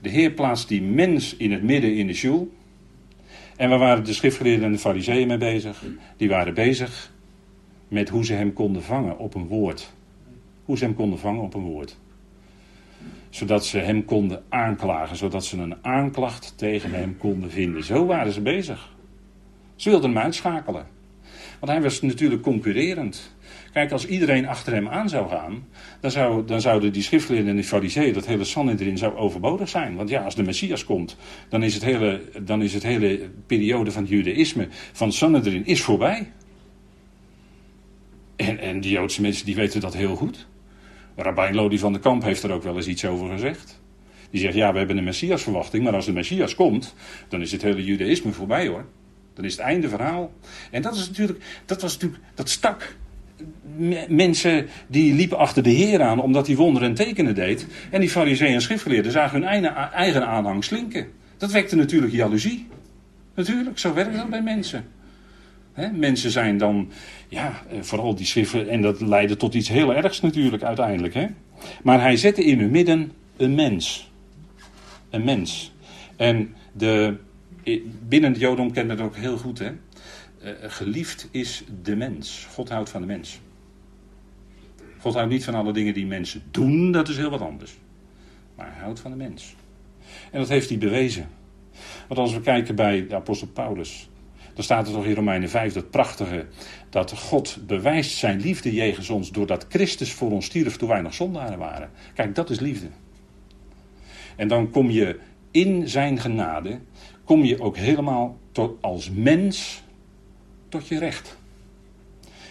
[0.02, 2.52] De Heer plaatst die mens in het midden in de sjoel.
[3.56, 5.84] En waar waren de schriftgeleerden en de fariseeën mee bezig?
[6.16, 7.12] Die waren bezig
[7.88, 9.92] met hoe ze hem konden vangen op een woord.
[10.64, 11.96] Hoe ze hem konden vangen op een woord
[13.34, 17.84] zodat ze hem konden aanklagen, zodat ze een aanklacht tegen hem konden vinden.
[17.84, 18.94] Zo waren ze bezig.
[19.76, 20.86] Ze wilden hem uitschakelen.
[21.60, 23.34] Want hij was natuurlijk concurrerend.
[23.72, 25.66] Kijk, als iedereen achter hem aan zou gaan,
[26.00, 29.96] dan, zou, dan zouden die schriftgeleerden en die fariseeën, dat hele Sanhedrin zou overbodig zijn.
[29.96, 31.16] Want ja, als de Messias komt,
[31.48, 35.82] dan is het hele, dan is het hele periode van het judaïsme van Sanhedrin is
[35.82, 36.32] voorbij.
[38.36, 40.46] En, en die Joodse mensen die weten dat heel goed.
[41.16, 43.80] Rabijn Lodi van de Kamp heeft er ook wel eens iets over gezegd.
[44.30, 46.94] Die zegt, ja, we hebben een Messiasverwachting, maar als de Messias komt,
[47.28, 48.84] dan is het hele judaïsme voorbij hoor.
[49.34, 50.32] Dan is het einde verhaal.
[50.70, 52.96] En dat, is natuurlijk, dat was natuurlijk, dat stak.
[54.08, 57.66] Mensen die liepen achter de Heer aan omdat hij wonderen en tekenen deed.
[57.90, 61.06] En die fariseeën en schriftgeleerden zagen hun eigen aanhang slinken.
[61.36, 62.66] Dat wekte natuurlijk jaloezie.
[63.34, 64.84] Natuurlijk, zo werkt dat bij mensen.
[65.94, 66.90] mensen zijn dan
[67.28, 71.28] ja, eh, vooral die schriften, en dat leidde tot iets heel ergs natuurlijk uiteindelijk.
[71.82, 74.10] Maar hij zette in hun midden een mens.
[75.10, 75.72] Een mens.
[76.16, 77.16] En de,
[78.08, 79.58] binnen het Jodom kennen dat ook heel goed.
[79.58, 79.70] Hè?
[80.44, 82.46] Uh, geliefd is de mens.
[82.50, 83.40] God houdt van de mens.
[84.98, 87.76] God houdt niet van alle dingen die mensen doen, dat is heel wat anders.
[88.54, 89.54] Maar hij houdt van de mens.
[90.30, 91.28] En dat heeft hij bewezen.
[92.08, 94.08] Want als we kijken bij de apostel Paulus,
[94.54, 96.46] dan staat er toch in Romeinen 5 dat prachtige,
[96.90, 101.14] dat God bewijst zijn liefde jegens ons doordat Christus voor ons stierf toen wij nog
[101.14, 101.90] zondaren waren.
[102.14, 102.86] Kijk, dat is liefde.
[104.36, 105.18] En dan kom je
[105.50, 106.80] in zijn genade,
[107.24, 109.82] kom je ook helemaal tot, als mens
[110.72, 111.36] tot je recht.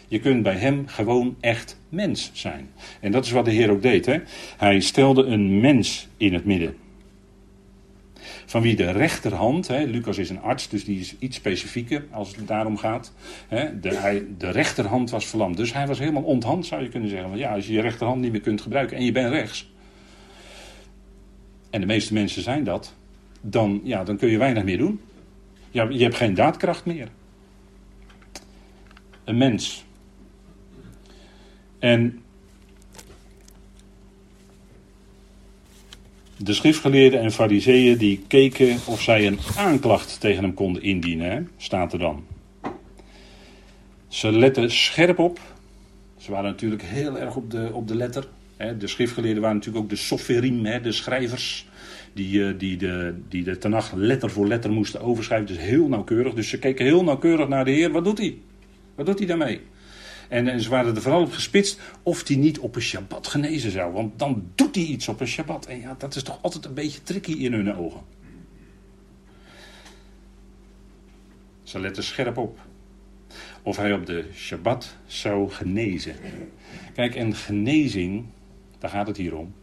[0.07, 2.69] Je kunt bij hem gewoon echt mens zijn.
[2.99, 4.05] En dat is wat de Heer ook deed.
[4.05, 4.17] Hè?
[4.57, 6.75] Hij stelde een mens in het midden
[8.51, 12.35] van wie de rechterhand, hè, Lucas is een arts, dus die is iets specifieker als
[12.35, 13.13] het daarom gaat.
[13.47, 17.27] Hè, de, de rechterhand was verlamd, dus hij was helemaal onthand zou je kunnen zeggen.
[17.27, 19.71] Want ja, als je je rechterhand niet meer kunt gebruiken en je bent rechts,
[21.69, 22.93] en de meeste mensen zijn dat,
[23.41, 24.99] dan, ja, dan kun je weinig meer doen.
[25.69, 27.07] Ja, je hebt geen daadkracht meer.
[29.23, 29.85] Een mens.
[31.79, 32.21] En
[36.43, 41.93] De schriftgeleerden en fariseeën die keken of zij een aanklacht tegen hem konden indienen, staat
[41.93, 42.23] er dan.
[44.07, 45.39] Ze letten scherp op.
[46.17, 48.27] Ze waren natuurlijk heel erg op de, op de letter.
[48.77, 51.67] De schriftgeleerden waren natuurlijk ook de soferim, de schrijvers.
[52.13, 55.47] Die, eh, die, de, die de Tanach letter voor letter moesten overschrijven.
[55.47, 56.33] Dus heel nauwkeurig.
[56.33, 57.91] Dus ze keken heel nauwkeurig naar de Heer.
[57.91, 58.37] Wat doet hij?
[59.05, 59.61] Wat doet hij daarmee?
[60.29, 63.93] En, ze waren er vooral op gespitst of hij niet op een Shabbat genezen zou.
[63.93, 65.65] Want dan doet hij iets op een Shabbat.
[65.65, 68.01] En ja, dat is toch altijd een beetje tricky in hun ogen.
[71.63, 72.59] Ze letten scherp op.
[73.63, 76.15] Of hij op de Shabbat zou genezen.
[76.93, 78.25] Kijk, en genezing,
[78.79, 79.53] daar gaat het hier om.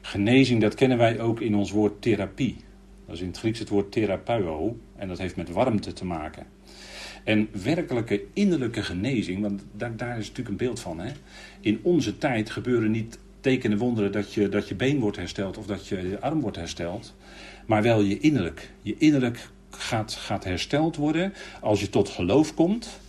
[0.00, 2.56] Genezing, dat kennen wij ook in ons woord therapie.
[3.06, 4.78] Dat is in het Grieks het woord therapeuo.
[4.96, 6.46] En dat heeft met warmte te maken.
[7.24, 11.00] En werkelijke innerlijke genezing, want daar, daar is natuurlijk een beeld van.
[11.00, 11.12] Hè?
[11.60, 15.66] In onze tijd gebeuren niet tekenen wonderen dat je, dat je been wordt hersteld of
[15.66, 17.14] dat je, arm wordt hersteld.
[17.66, 18.70] Maar wel je innerlijk.
[18.82, 23.00] Je innerlijk gaat, gaat hersteld worden als je tot geloof komt.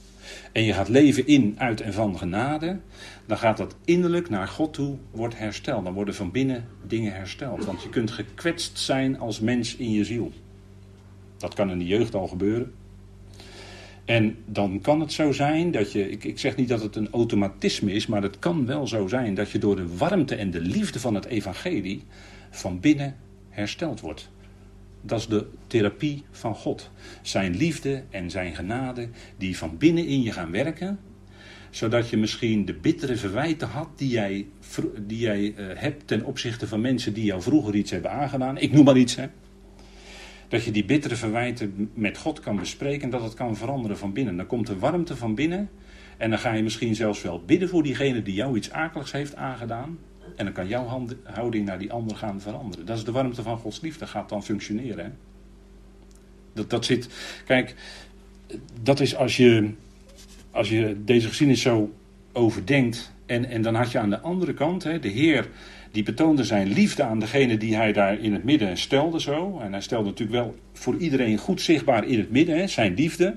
[0.51, 2.79] En je gaat leven in, uit en van genade.
[3.25, 5.83] Dan gaat dat innerlijk naar God toe wordt hersteld.
[5.83, 7.65] Dan worden van binnen dingen hersteld.
[7.65, 10.31] Want je kunt gekwetst zijn als mens in je ziel.
[11.37, 12.73] Dat kan in de jeugd al gebeuren.
[14.11, 17.09] En dan kan het zo zijn dat je, ik, ik zeg niet dat het een
[17.11, 20.61] automatisme is, maar het kan wel zo zijn dat je door de warmte en de
[20.61, 22.03] liefde van het evangelie
[22.49, 23.15] van binnen
[23.49, 24.29] hersteld wordt.
[25.01, 26.89] Dat is de therapie van God.
[27.21, 30.99] Zijn liefde en zijn genade die van binnen in je gaan werken,
[31.69, 34.45] zodat je misschien de bittere verwijten had die jij,
[35.05, 38.57] die jij uh, hebt ten opzichte van mensen die jou vroeger iets hebben aangedaan.
[38.57, 39.27] Ik noem maar iets, hè.
[40.51, 44.13] Dat je die bittere verwijten met God kan bespreken en dat het kan veranderen van
[44.13, 44.37] binnen.
[44.37, 45.69] Dan komt de warmte van binnen
[46.17, 49.35] en dan ga je misschien zelfs wel bidden voor diegene die jou iets akeligs heeft
[49.35, 49.97] aangedaan.
[50.35, 52.85] En dan kan jouw houding naar die ander gaan veranderen.
[52.85, 55.05] Dat is de warmte van Gods liefde, gaat dan functioneren.
[55.05, 55.11] Hè?
[56.53, 57.09] Dat, dat zit.
[57.45, 57.75] Kijk,
[58.81, 59.71] dat is als je,
[60.51, 61.93] als je deze geschiedenis zo
[62.33, 63.11] overdenkt.
[63.25, 65.47] En, en dan had je aan de andere kant, hè, de Heer
[65.91, 69.59] die betoonde zijn liefde aan degene die hij daar in het midden stelde zo.
[69.59, 73.35] En hij stelde natuurlijk wel voor iedereen goed zichtbaar in het midden, hè, zijn liefde.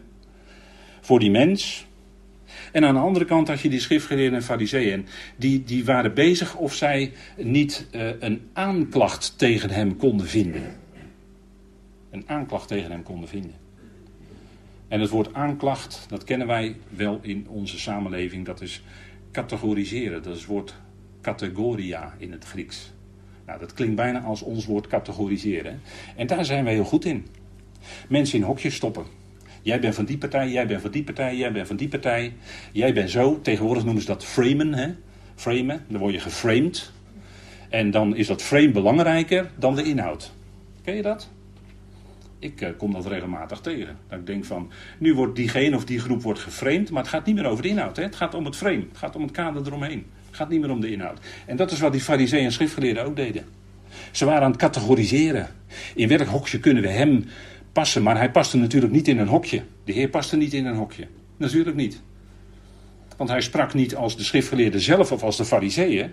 [1.01, 1.87] Voor die mens.
[2.73, 5.07] En aan de andere kant had je die schriftgeleerden en fariseeën.
[5.37, 10.63] Die, die waren bezig of zij niet uh, een aanklacht tegen hem konden vinden.
[12.11, 13.64] Een aanklacht tegen hem konden vinden.
[14.89, 18.47] En het woord aanklacht, dat kennen wij wel in onze samenleving.
[18.47, 18.83] Dat is
[19.33, 20.23] categoriseren.
[20.23, 20.75] Dat is het woord
[21.21, 22.93] categoria in het Grieks.
[23.47, 25.81] Nou, dat klinkt bijna als ons woord categoriseren.
[26.17, 27.27] En daar zijn wij heel goed in.
[28.09, 29.05] Mensen in hokjes stoppen.
[29.63, 32.33] Jij bent van die partij, jij bent van die partij, jij bent van die partij.
[32.73, 33.41] Jij bent zo.
[33.41, 34.75] Tegenwoordig noemen ze dat framen.
[34.75, 34.95] Hè?
[35.35, 35.85] Framen.
[35.89, 36.93] Dan word je geframed.
[37.69, 40.33] En dan is dat frame belangrijker dan de inhoud.
[40.83, 41.31] Ken je dat?
[42.45, 43.97] Ik uh, kom dat regelmatig tegen.
[44.09, 47.27] Dat ik denk van, nu wordt diegene of die groep wordt geframed, maar het gaat
[47.27, 47.97] niet meer over de inhoud.
[47.97, 48.03] Hè?
[48.03, 48.85] Het gaat om het frame.
[48.89, 50.07] Het gaat om het kader eromheen.
[50.27, 51.21] Het gaat niet meer om de inhoud.
[51.47, 53.45] En dat is wat die fariseeën en schriftgeleerden ook deden.
[54.11, 55.49] Ze waren aan het categoriseren.
[55.95, 57.25] In welk hokje kunnen we hem
[57.73, 58.03] passen?
[58.03, 59.63] Maar hij paste natuurlijk niet in een hokje.
[59.85, 61.07] De Heer paste niet in een hokje.
[61.37, 62.03] Natuurlijk niet.
[63.17, 66.13] Want hij sprak niet als de schriftgeleerden zelf of als de fariseeën.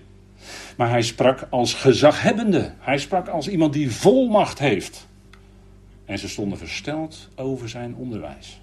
[0.78, 2.74] Maar hij sprak als gezaghebbende.
[2.80, 5.10] Hij sprak als iemand die volmacht heeft.
[6.12, 8.62] En ze stonden versteld over zijn onderwijs.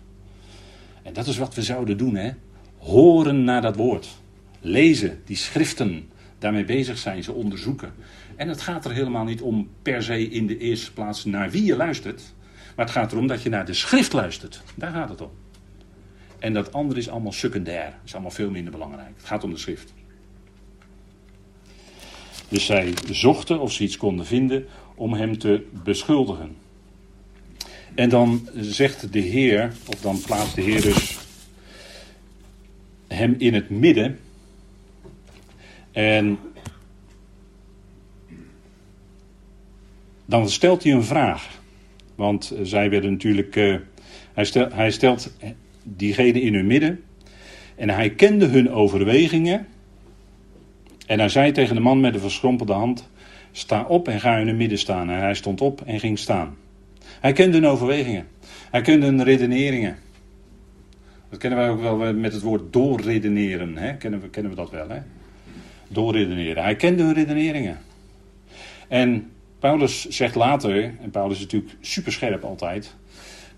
[1.03, 2.31] En dat is wat we zouden doen, hè?
[2.79, 4.09] Horen naar dat woord
[4.61, 6.09] lezen, die schriften,
[6.39, 7.93] daarmee bezig zijn, ze onderzoeken.
[8.37, 11.65] En het gaat er helemaal niet om per se in de eerste plaats naar wie
[11.65, 12.35] je luistert,
[12.77, 14.63] maar het gaat erom dat je naar de schrift luistert.
[14.75, 15.31] Daar gaat het om.
[16.39, 19.13] En dat andere is allemaal secundair, is allemaal veel minder belangrijk.
[19.17, 19.93] Het gaat om de schrift.
[22.49, 26.67] Dus zij zochten of ze iets konden vinden om hem te beschuldigen.
[27.99, 31.19] En dan zegt de Heer, of dan plaatst de Heer dus
[33.07, 34.19] hem in het midden
[35.93, 36.39] en
[40.25, 41.61] dan stelt hij een vraag.
[42.15, 43.57] Want eh, zij werden natuurlijk.
[43.57, 43.77] Uh,
[44.33, 45.33] hij, stel, hij stelt
[45.83, 47.05] diegene in hun midden.
[47.77, 49.67] En hij kende hun overwegingen.
[51.07, 53.09] En hij zei tegen de man met de verschrompelde hand:
[53.53, 55.11] Sta op en ga in hun midden staan.
[55.11, 56.57] En hij stond op en ging staan.
[57.21, 58.27] Hij kende hun overwegingen.
[58.71, 59.97] Hij kende hun redeneringen.
[61.31, 63.77] Dat kennen wij ook wel met het woord doorredeneren.
[63.77, 63.97] Hè?
[63.97, 65.01] Kennen, we, kennen we dat wel, hè?
[65.89, 66.63] doorredeneren.
[66.63, 67.79] Hij kende hun redeneringen.
[68.89, 72.95] En Paulus zegt later, en Paulus is natuurlijk superscherp altijd.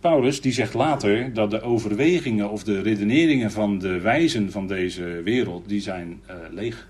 [0.00, 5.04] Paulus die zegt later dat de overwegingen of de redeneringen van de wijzen van deze
[5.04, 6.88] wereld, die zijn uh, leeg.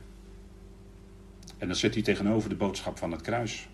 [1.58, 3.68] En dan zet hij tegenover de boodschap van het kruis.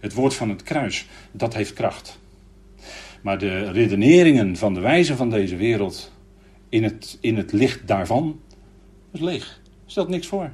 [0.00, 2.18] Het woord van het kruis, dat heeft kracht.
[3.22, 6.12] Maar de redeneringen van de wijzen van deze wereld,
[6.68, 8.40] in het, in het licht daarvan,
[9.12, 9.60] is leeg.
[9.86, 10.50] Stelt niks voor.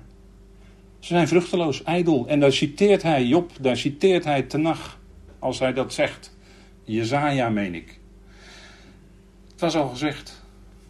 [0.98, 2.28] Ze zijn vruchteloos, ijdel.
[2.28, 4.98] En daar citeert hij Job, daar citeert hij Tenach,
[5.38, 6.36] als hij dat zegt.
[6.84, 7.98] Jezaja, meen ik.
[9.50, 10.42] Het was al gezegd.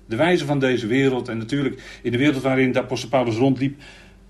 [0.07, 3.83] De wijze van deze wereld, en natuurlijk in de wereld waarin de apostel Paulus rondliep,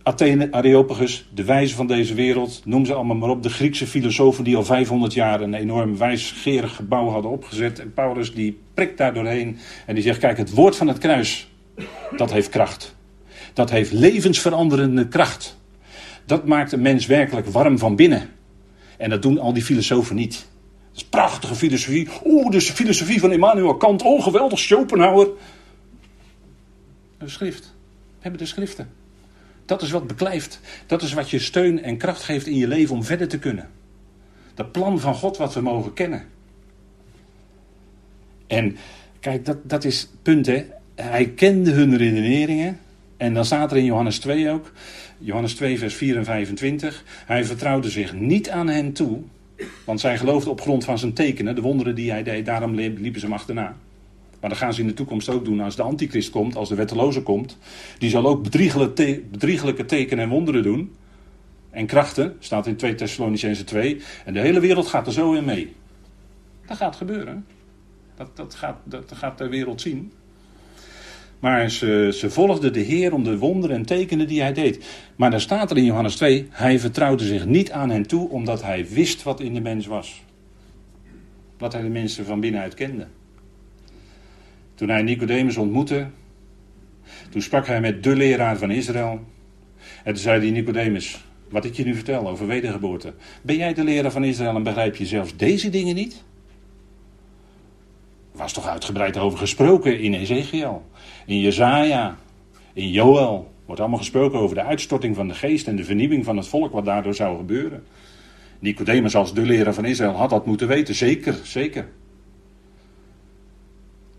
[0.03, 3.43] Athene, Areopagus, de wijze van deze wereld, noem ze allemaal maar op.
[3.43, 7.79] De Griekse filosofen die al 500 jaar een enorm wijsgerig gebouw hadden opgezet.
[7.79, 11.49] En Paulus die prikt daar doorheen en die zegt, kijk, het woord van het kruis,
[12.17, 12.95] dat heeft kracht.
[13.53, 15.61] Dat heeft levensveranderende kracht.
[16.27, 18.31] Dat maakt een mens werkelijk warm van binnen.
[18.99, 20.47] En dat doen al die filosofen niet.
[20.89, 22.09] Dat is prachtige filosofie.
[22.25, 24.03] Oeh, dus de filosofie van Immanuel Kant.
[24.03, 25.29] Oh, geweldig, Schopenhauer.
[27.19, 27.75] De schrift.
[28.19, 29.02] Hebben de schriften.
[29.65, 30.61] Dat is wat beklijft.
[30.87, 33.69] Dat is wat je steun en kracht geeft in je leven om verder te kunnen.
[34.55, 36.25] Dat plan van God wat we mogen kennen.
[38.47, 38.77] En
[39.21, 40.65] kijk, dat, dat is het punt hè.
[40.95, 42.79] Hij kende hun redeneringen.
[43.17, 44.73] En dan staat er in Johannes 2 ook.
[45.19, 47.05] Johannes 2 vers 4 en 25.
[47.27, 49.19] Hij vertrouwde zich niet aan hen toe.
[49.85, 51.55] Want zij geloofden op grond van zijn tekenen.
[51.55, 52.47] De wonderen die hij deed.
[52.47, 53.77] Daarom liepen ze hem achterna.
[54.43, 56.75] Maar dat gaan ze in de toekomst ook doen als de antichrist komt, als de
[56.75, 57.59] wetteloze komt.
[57.99, 58.43] Die zal ook
[59.31, 60.95] bedriegelijke tekenen en wonderen doen.
[61.71, 64.01] En krachten, staat in 2 Thessalonicense 2.
[64.25, 65.75] En de hele wereld gaat er zo in mee.
[66.67, 67.47] Dat gaat gebeuren.
[68.15, 70.13] Dat, dat, gaat, dat gaat de wereld zien.
[71.39, 74.85] Maar ze, ze volgden de Heer om de wonderen en tekenen die hij deed.
[75.17, 78.63] Maar dan staat er in Johannes 2, hij vertrouwde zich niet aan hen toe omdat
[78.63, 80.23] hij wist wat in de mens was.
[81.57, 83.07] Dat hij de mensen van binnenuit kende.
[84.75, 86.07] Toen hij Nicodemus ontmoette,
[87.31, 89.21] toen sprak hij met de leraar van Israël.
[90.05, 93.15] En toen zei hij Nicodemus, wat ik je nu vertel over wedergeboorte.
[93.43, 96.25] Ben jij de leraar van Israël en begrijp je zelfs deze dingen niet?
[98.33, 100.85] Er was toch uitgebreid over gesproken in Ezekiel,
[101.27, 102.17] in Jezaja,
[102.73, 103.51] in Joel.
[103.67, 106.73] Wordt allemaal gesproken over de uitstorting van de geest en de vernieuwing van het volk,
[106.73, 107.85] wat daardoor zou gebeuren.
[108.59, 111.89] Nicodemus als de leraar van Israël had dat moeten weten, zeker, zeker.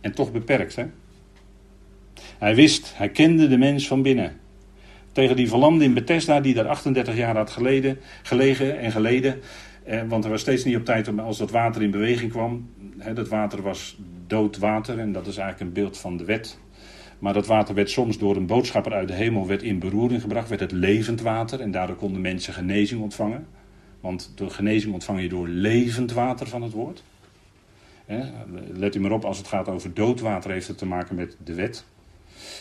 [0.04, 0.86] En toch beperkt, hè?
[2.38, 4.40] Hij wist, hij kende de mens van binnen.
[5.12, 9.40] Tegen die verlamde in Bethesda, die daar 38 jaar had geleden, gelegen en geleden.
[9.84, 12.70] Eh, want er was steeds niet op tijd als dat water in beweging kwam.
[12.98, 16.60] Hè, dat water was dood water en dat is eigenlijk een beeld van de wet.
[17.20, 20.50] Maar dat water werd soms door een boodschapper uit de hemel werd in beroering gebracht,
[20.50, 21.60] werd het levend water.
[21.60, 23.48] En daardoor konden mensen genezing ontvangen.
[24.00, 27.04] Want door genezing ontvang je door levend water van het woord.
[28.74, 31.54] Let u maar op, als het gaat over doodwater heeft het te maken met de
[31.54, 31.86] wet.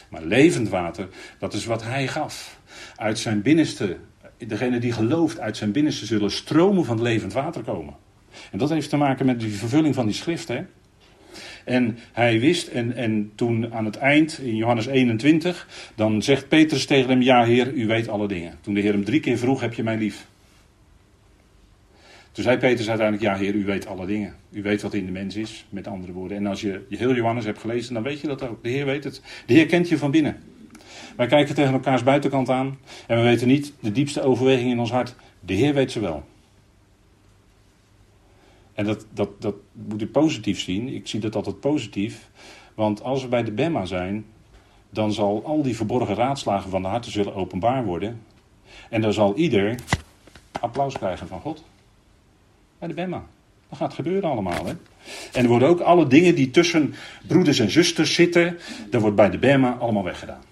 [0.09, 2.61] Maar levend water, dat is wat hij gaf.
[2.97, 3.97] Uit zijn binnenste,
[4.39, 7.95] degene die gelooft, uit zijn binnenste zullen stromen van levend water komen.
[8.51, 10.51] En dat heeft te maken met die vervulling van die schrift.
[11.65, 16.87] En hij wist, en, en toen aan het eind, in Johannes 21, dan zegt Petrus
[16.87, 18.59] tegen hem: Ja, Heer, u weet alle dingen.
[18.61, 20.27] Toen de Heer hem drie keer vroeg: Heb je mij lief?
[22.33, 24.35] Toen zei Petrus uiteindelijk, ja heer, u weet alle dingen.
[24.51, 26.37] U weet wat in de mens is, met andere woorden.
[26.37, 28.63] En als je, heel Johannes hebt gelezen, dan weet je dat ook.
[28.63, 29.23] De Heer weet het.
[29.47, 30.37] De Heer kent je van binnen.
[31.17, 34.91] Wij kijken tegen elkaars buitenkant aan en we weten niet de diepste overweging in ons
[34.91, 35.15] hart.
[35.41, 36.25] De Heer weet ze wel.
[38.75, 40.89] En dat, dat, dat moet u positief zien.
[40.89, 42.31] Ik zie dat altijd positief.
[42.75, 44.25] Want als we bij de Bema zijn,
[44.91, 48.23] dan zal al die verborgen raadslagen van de harten zullen openbaar worden.
[48.91, 49.75] En dan zal ieder
[50.61, 51.65] applaus krijgen van God
[52.83, 53.25] bij de Bemma.
[53.69, 54.67] Dat gaat gebeuren allemaal.
[54.67, 54.73] Hè?
[55.33, 56.95] En er worden ook alle dingen die tussen
[57.27, 58.59] broeders en zusters zitten,
[58.91, 60.43] dat wordt bij de Bema allemaal weggedaan.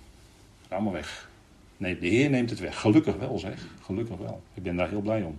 [0.69, 1.29] Allemaal weg.
[1.77, 2.81] Nee, de Heer neemt het weg.
[2.81, 3.67] Gelukkig wel zeg.
[3.83, 4.43] Gelukkig wel.
[4.55, 5.39] Ik ben daar heel blij om.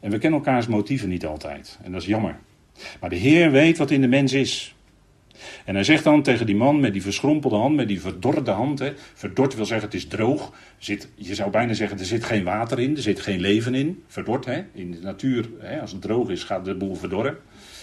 [0.00, 1.78] En we kennen elkaars motieven niet altijd.
[1.82, 2.38] En dat is jammer.
[3.00, 4.74] Maar de Heer weet wat in de mens is.
[5.64, 8.78] En hij zegt dan tegen die man met die verschrompelde hand, met die verdorde hand.
[8.78, 10.52] Hè, verdord wil zeggen, het is droog.
[10.78, 14.02] Zit, je zou bijna zeggen, er zit geen water in, er zit geen leven in.
[14.06, 14.62] Verdord, hè.
[14.72, 17.38] In de natuur, hè, als het droog is, gaat de boel verdorren.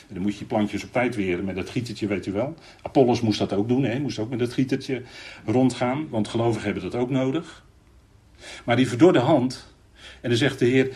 [0.08, 2.56] En dan moet je plantjes op tijd weer met dat gietertje, weet u wel.
[2.82, 5.02] Apollos moest dat ook doen, hè, moest ook met dat gietertje
[5.46, 7.66] rondgaan, want gelovigen hebben dat ook nodig.
[8.66, 9.76] Maar die verdorde hand,
[10.22, 10.96] en dan zegt de Heer,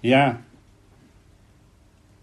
[0.00, 0.42] ja,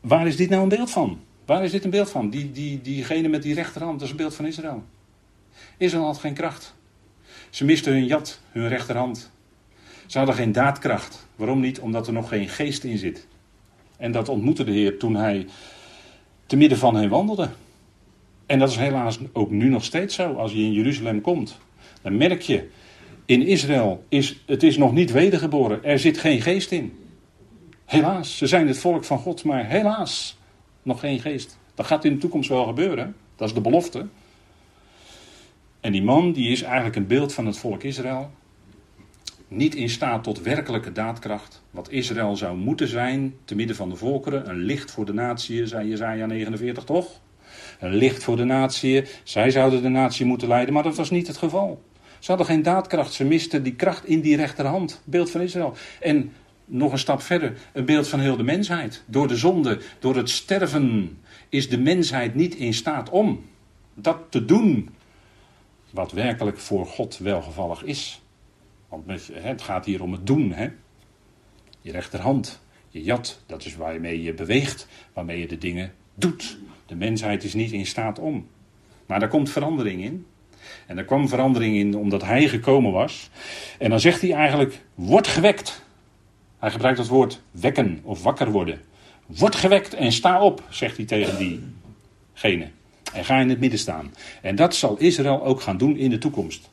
[0.01, 1.19] waar is dit nou een beeld van?
[1.45, 2.29] Waar is dit een beeld van?
[2.29, 4.83] Die, die, diegene met die rechterhand, dat is een beeld van Israël.
[5.77, 6.75] Israël had geen kracht.
[7.49, 9.31] Ze misten hun jat, hun rechterhand.
[10.05, 11.27] Ze hadden geen daadkracht.
[11.35, 11.79] Waarom niet?
[11.79, 13.27] Omdat er nog geen geest in zit.
[13.97, 15.47] En dat ontmoette de Heer toen hij
[16.45, 17.49] te midden van hen wandelde.
[18.45, 20.33] En dat is helaas ook nu nog steeds zo.
[20.33, 21.57] Als je in Jeruzalem komt,
[22.01, 22.69] dan merk je,
[23.25, 25.83] in Israël is het is nog niet wedergeboren.
[25.83, 26.97] Er zit geen geest in.
[27.85, 30.37] Helaas, ze zijn het volk van God, maar helaas
[30.85, 31.57] nog geen geest.
[31.73, 33.15] Dat gaat in de toekomst wel gebeuren.
[33.35, 34.05] Dat is de belofte.
[35.79, 38.31] En die man die is eigenlijk een beeld van het volk Israël.
[39.47, 41.63] Niet in staat tot werkelijke daadkracht.
[41.71, 44.49] Wat Israël zou moeten zijn, te midden van de volkeren.
[44.49, 47.19] Een licht voor de natie, zei Jezaja 49 toch?
[47.79, 49.03] Een licht voor de natie.
[49.23, 51.83] Zij zouden de natie moeten leiden, maar dat was niet het geval.
[52.19, 53.13] Ze hadden geen daadkracht.
[53.13, 55.01] Ze misten die kracht in die rechterhand.
[55.03, 55.73] Beeld van Israël.
[55.99, 56.31] En
[56.65, 59.03] nog een stap verder, een beeld van heel de mensheid.
[59.05, 61.17] Door de zonde, door het sterven,
[61.49, 63.45] is de mensheid niet in staat om
[63.93, 64.89] dat te doen
[65.89, 68.21] wat werkelijk voor God welgevallig is.
[68.89, 70.51] Want het gaat hier om het doen.
[70.51, 70.69] Hè?
[71.81, 76.57] Je rechterhand, Je jat, dat is waarmee je beweegt, waarmee je de dingen doet.
[76.85, 78.47] De mensheid is niet in staat om.
[79.05, 80.25] Maar daar komt verandering in.
[80.87, 83.29] En er kwam verandering in omdat hij gekomen was.
[83.79, 85.84] En dan zegt hij eigenlijk: word gewekt.
[86.65, 88.81] Hij gebruikt het woord wekken of wakker worden.
[89.25, 92.67] Word gewekt en sta op, zegt hij tegen diegene.
[93.13, 94.13] En ga in het midden staan.
[94.41, 96.69] En dat zal Israël ook gaan doen in de toekomst.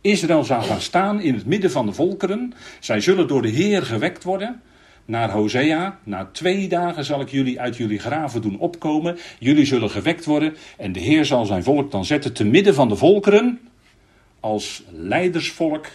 [0.00, 2.54] Israël zal gaan staan in het midden van de volkeren.
[2.80, 4.62] Zij zullen door de Heer gewekt worden.
[5.04, 9.18] Naar Hosea, na twee dagen zal ik jullie uit jullie graven doen opkomen.
[9.38, 10.56] Jullie zullen gewekt worden.
[10.76, 13.60] En de Heer zal zijn volk dan zetten te midden van de volkeren.
[14.40, 15.86] Als leidersvolk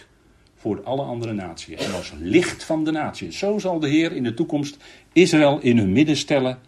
[0.62, 1.86] voor alle andere naties.
[1.86, 3.38] En als licht van de naties.
[3.38, 4.76] Zo zal de Heer in de toekomst
[5.12, 6.58] Israël in hun midden stellen.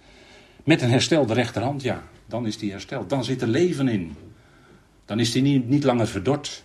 [0.64, 2.02] Met een herstelde rechterhand, ja.
[2.26, 3.10] Dan is die hersteld.
[3.10, 4.12] Dan zit er leven in.
[5.04, 6.62] Dan is die niet, niet langer verdord.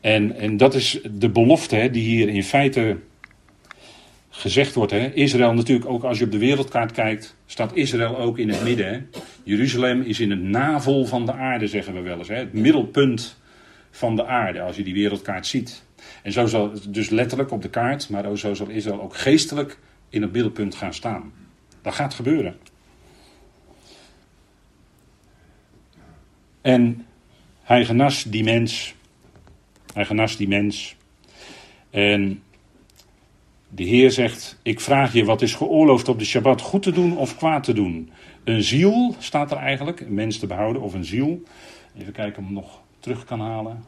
[0.00, 2.96] En, en dat is de belofte hè, die hier in feite
[4.30, 4.92] gezegd wordt.
[4.92, 5.12] Hè.
[5.14, 8.92] Israël natuurlijk, ook als je op de wereldkaart kijkt, staat Israël ook in het midden.
[8.92, 9.00] Hè.
[9.42, 12.28] Jeruzalem is in het navel van de aarde, zeggen we wel eens.
[12.28, 12.36] Hè.
[12.36, 13.36] Het middelpunt
[13.90, 15.82] van de aarde, als je die wereldkaart ziet.
[16.22, 19.78] En zo zal, dus letterlijk op de kaart, maar zo zal Israël ook geestelijk
[20.08, 21.32] in het middelpunt gaan staan.
[21.82, 22.56] Dat gaat gebeuren.
[26.60, 27.06] En
[27.62, 28.94] hij genas die mens.
[29.94, 30.96] Hij genas die mens.
[31.90, 32.42] En
[33.68, 36.60] de Heer zegt: Ik vraag je, wat is geoorloofd op de Shabbat?
[36.60, 38.10] Goed te doen of kwaad te doen?
[38.44, 41.42] Een ziel staat er eigenlijk, een mens te behouden of een ziel.
[41.98, 43.84] Even kijken hem nog terug kan halen.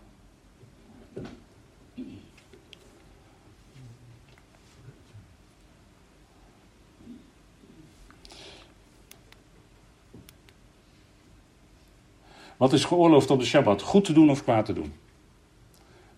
[12.56, 13.82] Wat is geoorloofd op de Shabbat?
[13.82, 14.92] Goed te doen of kwaad te doen?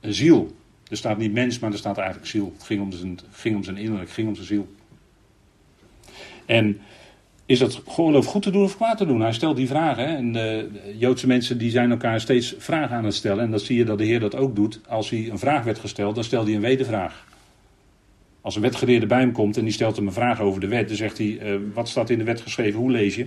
[0.01, 0.57] Een ziel.
[0.88, 2.53] Er staat niet mens, maar er staat eigenlijk ziel.
[2.55, 4.74] Het ging om zijn, ging om zijn innerlijk, ging om zijn ziel.
[6.47, 6.80] En
[7.47, 9.20] is dat geoorloofd goed te doen of kwaad te doen?
[9.20, 10.07] Hij stelt die vragen.
[10.07, 10.68] En de
[10.99, 13.45] Joodse mensen die zijn elkaar steeds vragen aan het stellen.
[13.45, 14.80] En dan zie je dat de Heer dat ook doet.
[14.88, 17.24] Als hij een vraag werd gesteld, dan stelt hij een wedervraag.
[18.40, 20.88] Als een wetgeleerde bij hem komt en die stelt hem een vraag over de wet,
[20.88, 22.80] dan zegt hij: uh, Wat staat in de wet geschreven?
[22.80, 23.26] Hoe lees je?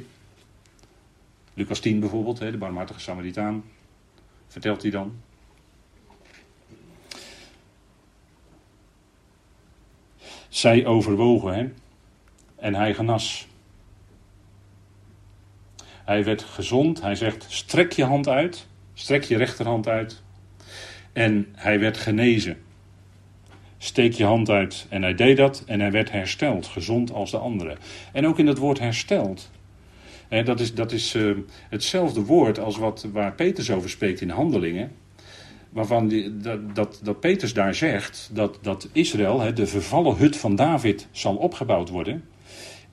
[1.53, 3.63] Lucas 10 bijvoorbeeld, de barmhartige Samaritaan,
[4.47, 5.13] vertelt hij dan.
[10.49, 11.74] Zij overwogen
[12.55, 13.47] en hij genas.
[16.05, 17.01] Hij werd gezond.
[17.01, 20.23] Hij zegt: strek je hand uit, strek je rechterhand uit.
[21.13, 22.57] En hij werd genezen.
[23.77, 24.85] Steek je hand uit.
[24.89, 27.77] En hij deed dat en hij werd hersteld, gezond als de andere.
[28.13, 29.49] En ook in het woord hersteld
[30.29, 31.37] dat is, dat is uh,
[31.69, 34.91] hetzelfde woord als wat, waar Peters over spreekt in Handelingen.
[35.69, 40.55] Waarvan die, dat, dat, dat Peters daar zegt dat, dat Israël, de vervallen hut van
[40.55, 42.23] David, zal opgebouwd worden.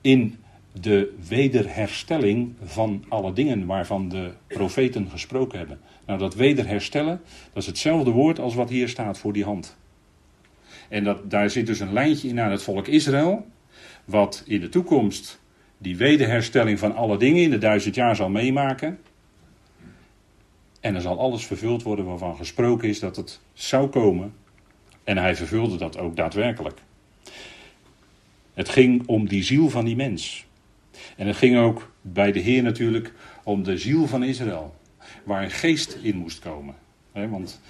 [0.01, 0.37] In
[0.81, 5.79] de wederherstelling van alle dingen waarvan de profeten gesproken hebben.
[6.05, 7.21] Nou, dat wederherstellen,
[7.53, 9.77] dat is hetzelfde woord als wat hier staat voor die hand.
[10.89, 13.45] En dat, daar zit dus een lijntje in naar het volk Israël,
[14.05, 15.39] wat in de toekomst
[15.77, 18.99] die wederherstelling van alle dingen in de duizend jaar zal meemaken.
[20.79, 24.33] En er zal alles vervuld worden waarvan gesproken is dat het zou komen.
[25.03, 26.81] En hij vervulde dat ook daadwerkelijk.
[28.53, 30.45] Het ging om die ziel van die mens.
[31.17, 33.13] En het ging ook bij de Heer natuurlijk
[33.43, 34.75] om de ziel van Israël.
[35.23, 36.75] Waar een geest in moest komen.
[37.11, 37.61] want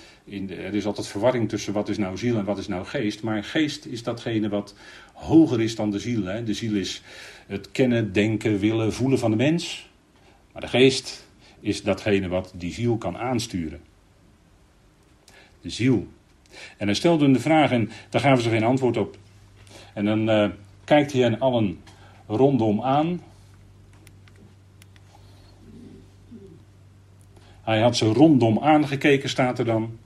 [0.48, 3.24] er is altijd verwarring tussen wat is nou ziel en wat is nou geest.
[3.24, 4.76] Maar geest is datgene wat
[5.14, 6.22] hoger is dan de ziel.
[6.46, 7.02] De ziel is
[7.48, 9.90] het kennen, denken, willen, voelen van de mens.
[10.52, 11.26] Maar de geest
[11.60, 13.82] is datgene wat die ziel kan aansturen.
[15.62, 16.08] De ziel.
[16.78, 19.18] En hij stelde de vraag en daar gaven ze geen antwoord op.
[19.94, 20.50] En dan uh,
[20.84, 21.80] kijkt hij hen allen
[22.28, 23.22] rondom aan.
[27.62, 29.98] Hij had ze rondom aangekeken, staat er dan.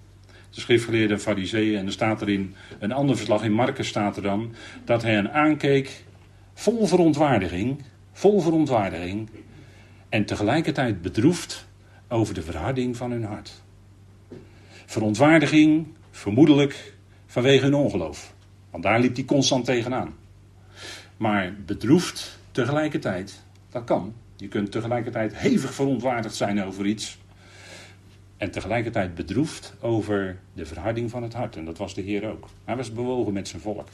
[0.49, 1.77] De schriftgeleerden en fariseeën.
[1.77, 4.53] En er staat er in een ander verslag in Marcus staat er dan.
[4.85, 6.03] Dat hij hen aankeek
[6.53, 9.29] vol verontwaardiging, vol verontwaardiging
[10.09, 11.67] en tegelijkertijd bedroefd
[12.07, 13.61] over de verharding van hun hart.
[14.85, 16.93] Verontwaardiging, vermoedelijk
[17.25, 18.33] vanwege hun ongeloof,
[18.71, 20.13] want daar liep hij constant tegenaan.
[21.17, 24.13] Maar bedroefd tegelijkertijd, dat kan.
[24.35, 27.17] Je kunt tegelijkertijd hevig verontwaardigd zijn over iets.
[28.37, 31.55] En tegelijkertijd bedroefd over de verharding van het hart.
[31.55, 32.49] En dat was de Heer ook.
[32.63, 33.87] Hij was bewogen met zijn volk.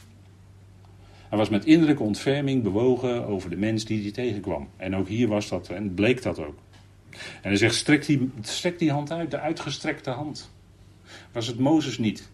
[1.28, 4.68] Hij was met innerlijke ontferming bewogen over de mens die hij tegenkwam.
[4.76, 6.58] En ook hier was dat, en bleek dat ook.
[7.10, 10.50] En hij zegt, strek die, strek die hand uit, de uitgestrekte hand.
[11.32, 12.30] Was het Mozes niet?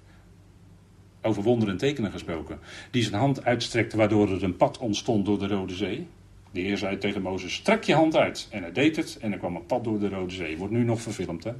[1.22, 2.58] Over wonderen en tekenen gesproken.
[2.90, 6.06] Die zijn hand uitstrekte waardoor er een pad ontstond door de Rode Zee.
[6.50, 8.48] De Heer zei tegen Mozes: strek je hand uit.
[8.50, 10.56] En hij deed het en er kwam een pad door de Rode Zee.
[10.56, 11.52] Wordt nu nog verfilmd, hè?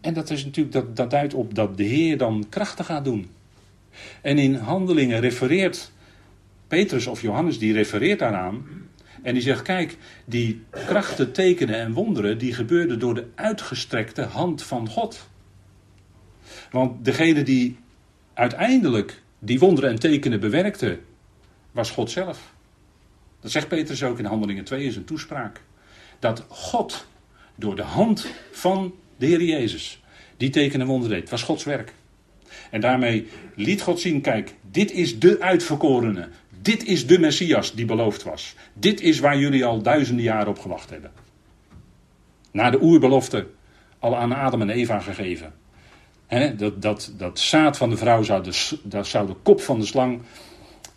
[0.00, 3.28] En dat is natuurlijk, dat, dat duidt op dat de Heer dan krachten gaat doen.
[4.22, 5.92] En in handelingen refereert
[6.68, 8.66] Petrus of Johannes, die refereert daaraan.
[9.22, 14.62] En die zegt, kijk, die krachten, tekenen en wonderen, die gebeurden door de uitgestrekte hand
[14.62, 15.28] van God.
[16.70, 17.76] Want degene die
[18.34, 20.98] uiteindelijk die wonderen en tekenen bewerkte,
[21.72, 22.52] was God zelf.
[23.40, 25.60] Dat zegt Petrus ook in Handelingen 2 in zijn toespraak.
[26.18, 27.06] Dat God
[27.54, 30.02] door de hand van de Heer Jezus
[30.36, 31.92] die tekenen en wonderen deed, was Gods werk.
[32.70, 36.28] En daarmee liet God zien, kijk, dit is de uitverkorene.
[36.62, 38.54] Dit is de Messias die beloofd was.
[38.72, 41.10] Dit is waar jullie al duizenden jaren op gewacht hebben.
[42.52, 43.46] Na de oerbelofte
[43.98, 45.52] al aan Adam en Eva gegeven.
[46.56, 50.20] Dat, dat, dat zaad van de vrouw zou de, zou de kop van de slang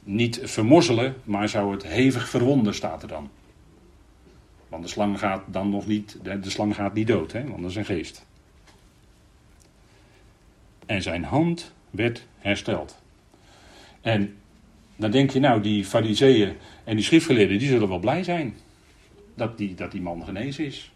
[0.04, 3.30] niet vermorzelen, maar zou het hevig verwonden, staat er dan.
[4.70, 7.70] Want de slang gaat dan nog niet, de slang gaat niet dood, hè, want dat
[7.70, 8.26] is een geest.
[10.86, 13.02] En zijn hand werd hersteld.
[14.02, 14.36] En
[14.96, 16.54] dan denk je nou, die fariseeën
[16.84, 18.56] en die schriftgeleerden, die zullen wel blij zijn.
[19.36, 20.92] Dat die, dat die man genezen is.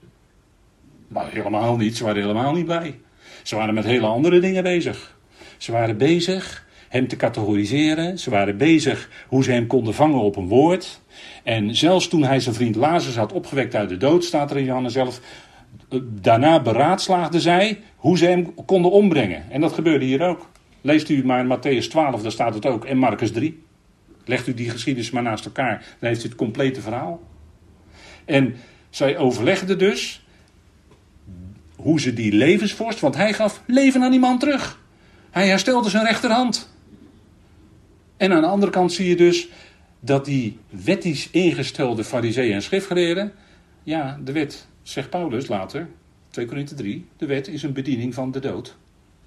[1.08, 3.00] Maar helemaal niet, ze waren helemaal niet blij.
[3.46, 5.18] Ze waren met hele andere dingen bezig.
[5.58, 8.20] Ze waren bezig hem te categoriseren.
[8.20, 11.02] Ze waren bezig hoe ze hem konden vangen op een woord.
[11.44, 14.66] En zelfs toen hij zijn vriend Lazarus had opgewekt uit de dood, staat er in
[14.66, 15.20] Johannes zelf.
[15.90, 19.52] Eh, daarna beraadslaagden zij hoe ze hem konden ombrengen.
[19.52, 20.50] En dat gebeurde hier ook.
[20.82, 22.86] Leest u maar in Matthäus 12, daar staat het ook.
[22.86, 23.64] En Marcus 3.
[24.26, 27.22] Legt u die geschiedenis maar naast elkaar, dan heeft u het complete verhaal.
[28.26, 28.56] En
[28.90, 30.25] zij overlegden dus
[31.86, 34.80] hoe ze die levensvorst, want hij gaf leven aan die man terug.
[35.32, 36.70] Hij herstelde zijn rechterhand.
[38.18, 39.48] En aan de andere kant zie je dus
[40.00, 43.34] dat die wettisch ingestelde fariseeën en schriftgeleerden,
[43.84, 45.88] ja, de wet, zegt Paulus later,
[46.30, 48.66] 2 Korinthe 3, de wet is een bediening van de dood.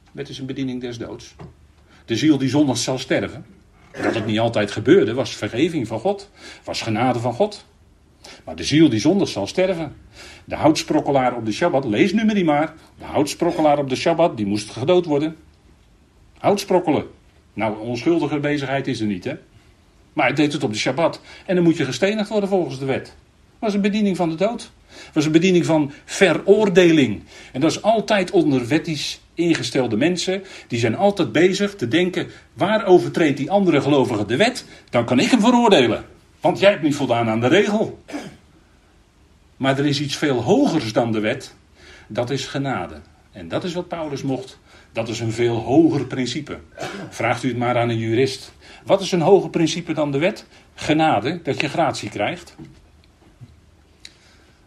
[0.04, 1.34] De wet is een bediening des doods.
[2.04, 3.46] De ziel die zondag zal sterven,
[4.02, 6.30] dat het niet altijd gebeurde, was vergeving van God,
[6.64, 7.64] was genade van God.
[8.44, 9.96] Maar de ziel die zondag zal sterven.
[10.44, 12.74] De houtsprokkelaar op de Shabbat, lees nu maar die maar.
[12.98, 15.36] De houtsprokkelaar op de Shabbat, die moest gedood worden.
[16.38, 17.06] Houtsprokkelen.
[17.54, 19.34] Nou, onschuldige bezigheid is er niet, hè.
[20.12, 21.20] Maar hij deed het op de Shabbat.
[21.46, 23.16] En dan moet je gestenigd worden volgens de wet.
[23.58, 24.70] Was een bediening van de dood.
[25.12, 27.22] Was een bediening van veroordeling.
[27.52, 30.42] En dat is altijd onder wettisch ingestelde mensen.
[30.68, 34.64] Die zijn altijd bezig te denken: waar overtreedt die andere gelovige de wet?
[34.90, 36.04] Dan kan ik hem veroordelen.
[36.40, 38.02] Want jij hebt niet voldaan aan de regel.
[39.56, 41.54] Maar er is iets veel hogers dan de wet.
[42.06, 43.00] Dat is genade.
[43.32, 44.58] En dat is wat Paulus mocht.
[44.92, 46.58] Dat is een veel hoger principe.
[47.08, 48.52] Vraagt u het maar aan een jurist.
[48.84, 50.46] Wat is een hoger principe dan de wet?
[50.74, 52.56] Genade, dat je gratie krijgt.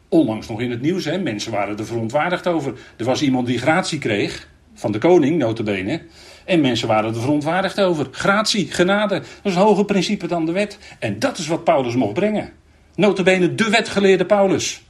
[0.09, 1.17] Onlangs nog in het nieuws, hè?
[1.17, 2.73] mensen waren er verontwaardigd over.
[2.97, 6.01] Er was iemand die gratie kreeg, van de koning, notabene.
[6.45, 8.07] En mensen waren er verontwaardigd over.
[8.11, 10.77] Gratie, genade, dat is een hoger principe dan de wet.
[10.99, 12.51] En dat is wat Paulus mocht brengen.
[12.95, 14.83] Notabene de wetgeleerde Paulus.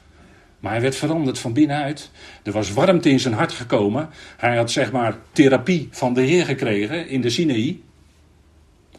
[0.59, 2.11] Maar hij werd veranderd van binnenuit.
[2.43, 4.09] Er was warmte in zijn hart gekomen.
[4.37, 7.81] Hij had zeg maar therapie van de Heer gekregen in de Sinaï.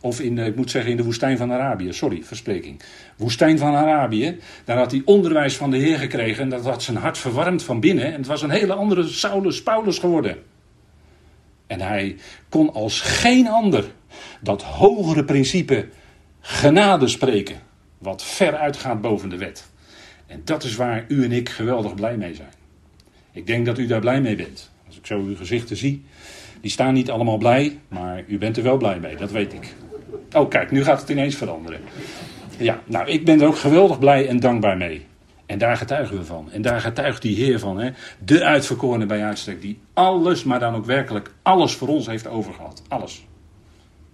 [0.00, 1.92] Of in, ik moet zeggen in de woestijn van Arabië.
[1.92, 2.82] Sorry, verspreking.
[3.16, 4.38] Woestijn van Arabië.
[4.64, 6.42] Daar had hij onderwijs van de Heer gekregen.
[6.42, 8.04] En dat had zijn hart verwarmd van binnen.
[8.04, 10.36] En het was een hele andere Saulus Paulus geworden.
[11.72, 12.16] En hij
[12.48, 13.84] kon als geen ander
[14.40, 15.88] dat hogere principe
[16.40, 17.56] genade spreken.
[17.98, 19.66] Wat ver uitgaat boven de wet.
[20.26, 22.52] En dat is waar u en ik geweldig blij mee zijn.
[23.32, 24.70] Ik denk dat u daar blij mee bent.
[24.86, 26.04] Als ik zo uw gezichten zie,
[26.60, 29.74] die staan niet allemaal blij, maar u bent er wel blij mee, dat weet ik.
[30.32, 31.80] Oh, kijk, nu gaat het ineens veranderen.
[32.56, 35.06] Ja, nou, ik ben er ook geweldig blij en dankbaar mee.
[35.52, 36.52] En daar getuigen we van.
[36.52, 37.78] En daar getuigt die Heer van.
[37.78, 37.90] Hè?
[38.24, 39.60] De uitverkorene bij uitstek.
[39.60, 42.82] Die alles, maar dan ook werkelijk alles voor ons heeft overgehad.
[42.88, 43.26] Alles.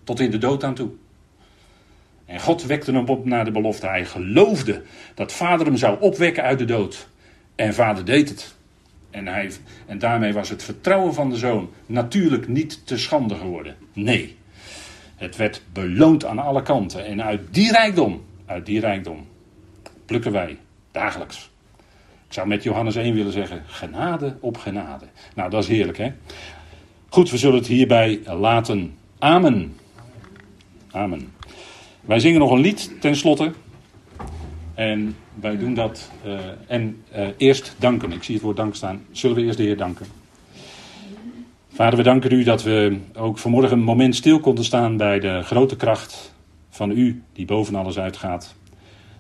[0.05, 0.91] Tot in de dood aan toe.
[2.27, 3.87] En God wekte hem op naar de belofte.
[3.87, 4.83] Hij geloofde
[5.15, 7.09] dat vader hem zou opwekken uit de dood.
[7.55, 8.55] En vader deed het.
[9.11, 9.51] En, hij,
[9.87, 13.77] en daarmee was het vertrouwen van de zoon natuurlijk niet te schande geworden.
[13.93, 14.37] Nee.
[15.17, 17.05] Het werd beloond aan alle kanten.
[17.05, 19.27] En uit die rijkdom, uit die rijkdom,
[20.07, 20.59] plukken wij
[20.99, 21.51] dagelijks.
[22.27, 25.07] Ik zou met Johannes 1 willen zeggen: genade op genade.
[25.35, 26.13] Nou, dat is heerlijk, hè?
[27.09, 28.97] Goed, we zullen het hierbij laten.
[29.19, 29.77] Amen.
[30.91, 31.33] Amen.
[32.01, 33.53] Wij zingen nog een lied tenslotte.
[34.75, 36.11] En wij doen dat.
[36.27, 38.13] Uh, en uh, eerst danken.
[38.13, 39.05] Ik zie het woord dank staan.
[39.11, 40.07] Zullen we eerst de Heer danken?
[41.73, 45.43] Vader, we danken u dat we ook vanmorgen een moment stil konden staan bij de
[45.43, 46.35] grote kracht
[46.71, 48.55] van u, die boven alles uitgaat.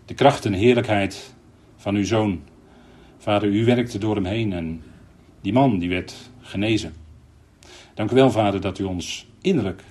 [0.05, 1.37] De kracht en heerlijkheid
[1.79, 2.43] van uw zoon.
[3.19, 4.83] Vader, u werkte door hem heen en
[5.41, 6.95] die man die werd genezen.
[7.95, 9.83] Dank u wel, Vader, dat u ons innerlijk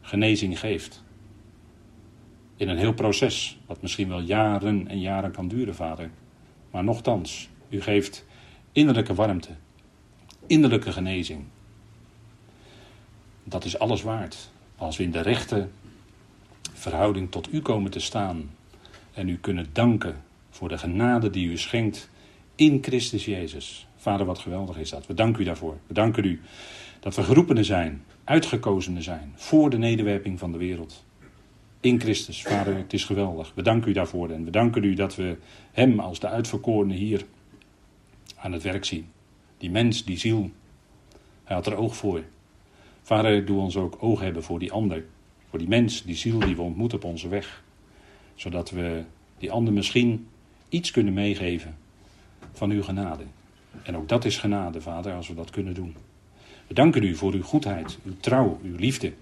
[0.00, 1.02] genezing geeft.
[2.56, 6.10] In een heel proces, wat misschien wel jaren en jaren kan duren, Vader.
[6.70, 8.24] Maar nochtans, u geeft
[8.72, 9.50] innerlijke warmte,
[10.46, 11.44] innerlijke genezing.
[13.44, 14.50] Dat is alles waard.
[14.76, 15.68] Als we in de rechte
[16.72, 18.50] verhouding tot u komen te staan
[19.12, 20.22] en u kunnen danken
[20.54, 22.10] voor de genade die u schenkt
[22.54, 23.86] in Christus Jezus.
[23.96, 25.06] Vader, wat geweldig is dat.
[25.06, 25.78] We danken u daarvoor.
[25.86, 26.40] We danken u
[27.00, 31.04] dat we geroepenen zijn, uitgekozenen zijn voor de nederwerping van de wereld.
[31.80, 33.52] In Christus, Vader, het is geweldig.
[33.54, 35.36] We danken u daarvoor en we danken u dat we
[35.72, 37.24] Hem als de uitverkorene hier
[38.36, 39.06] aan het werk zien.
[39.58, 40.50] Die mens, die ziel,
[41.44, 42.22] Hij had er oog voor.
[43.02, 45.04] Vader, doe ons ook oog hebben voor die ander.
[45.48, 47.62] Voor die mens, die ziel die we ontmoeten op onze weg.
[48.34, 49.04] Zodat we
[49.38, 50.26] die ander misschien
[50.74, 51.76] iets kunnen meegeven
[52.52, 53.24] van uw genade.
[53.82, 55.96] En ook dat is genade, Vader, als we dat kunnen doen.
[56.66, 59.12] We danken u voor uw goedheid, uw trouw, uw liefde.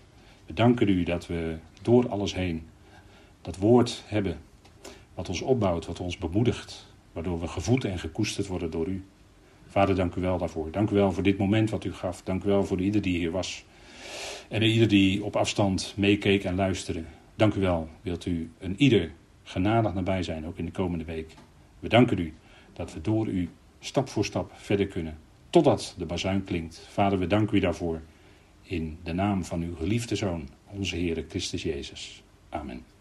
[0.46, 2.66] We danken u dat we door alles heen
[3.40, 4.36] dat woord hebben
[5.14, 9.05] wat ons opbouwt, wat ons bemoedigt, waardoor we gevoed en gekoesterd worden door u.
[9.68, 10.70] Vader, dank u wel daarvoor.
[10.70, 12.22] Dank u wel voor dit moment wat u gaf.
[12.22, 13.64] Dank u wel voor ieder die hier was.
[14.48, 17.03] En ieder die op afstand meekeek en luisterde.
[17.34, 17.88] Dank u wel.
[18.03, 19.12] Wilt u een ieder
[19.43, 21.34] genadig nabij zijn, ook in de komende week.
[21.78, 22.34] We danken u
[22.72, 23.49] dat we door u
[23.80, 25.18] stap voor stap verder kunnen.
[25.51, 26.86] Totdat de bazuin klinkt.
[26.90, 28.01] Vader, we danken u daarvoor.
[28.62, 32.22] In de naam van uw geliefde Zoon, onze Heer Christus Jezus.
[32.49, 32.91] Amen.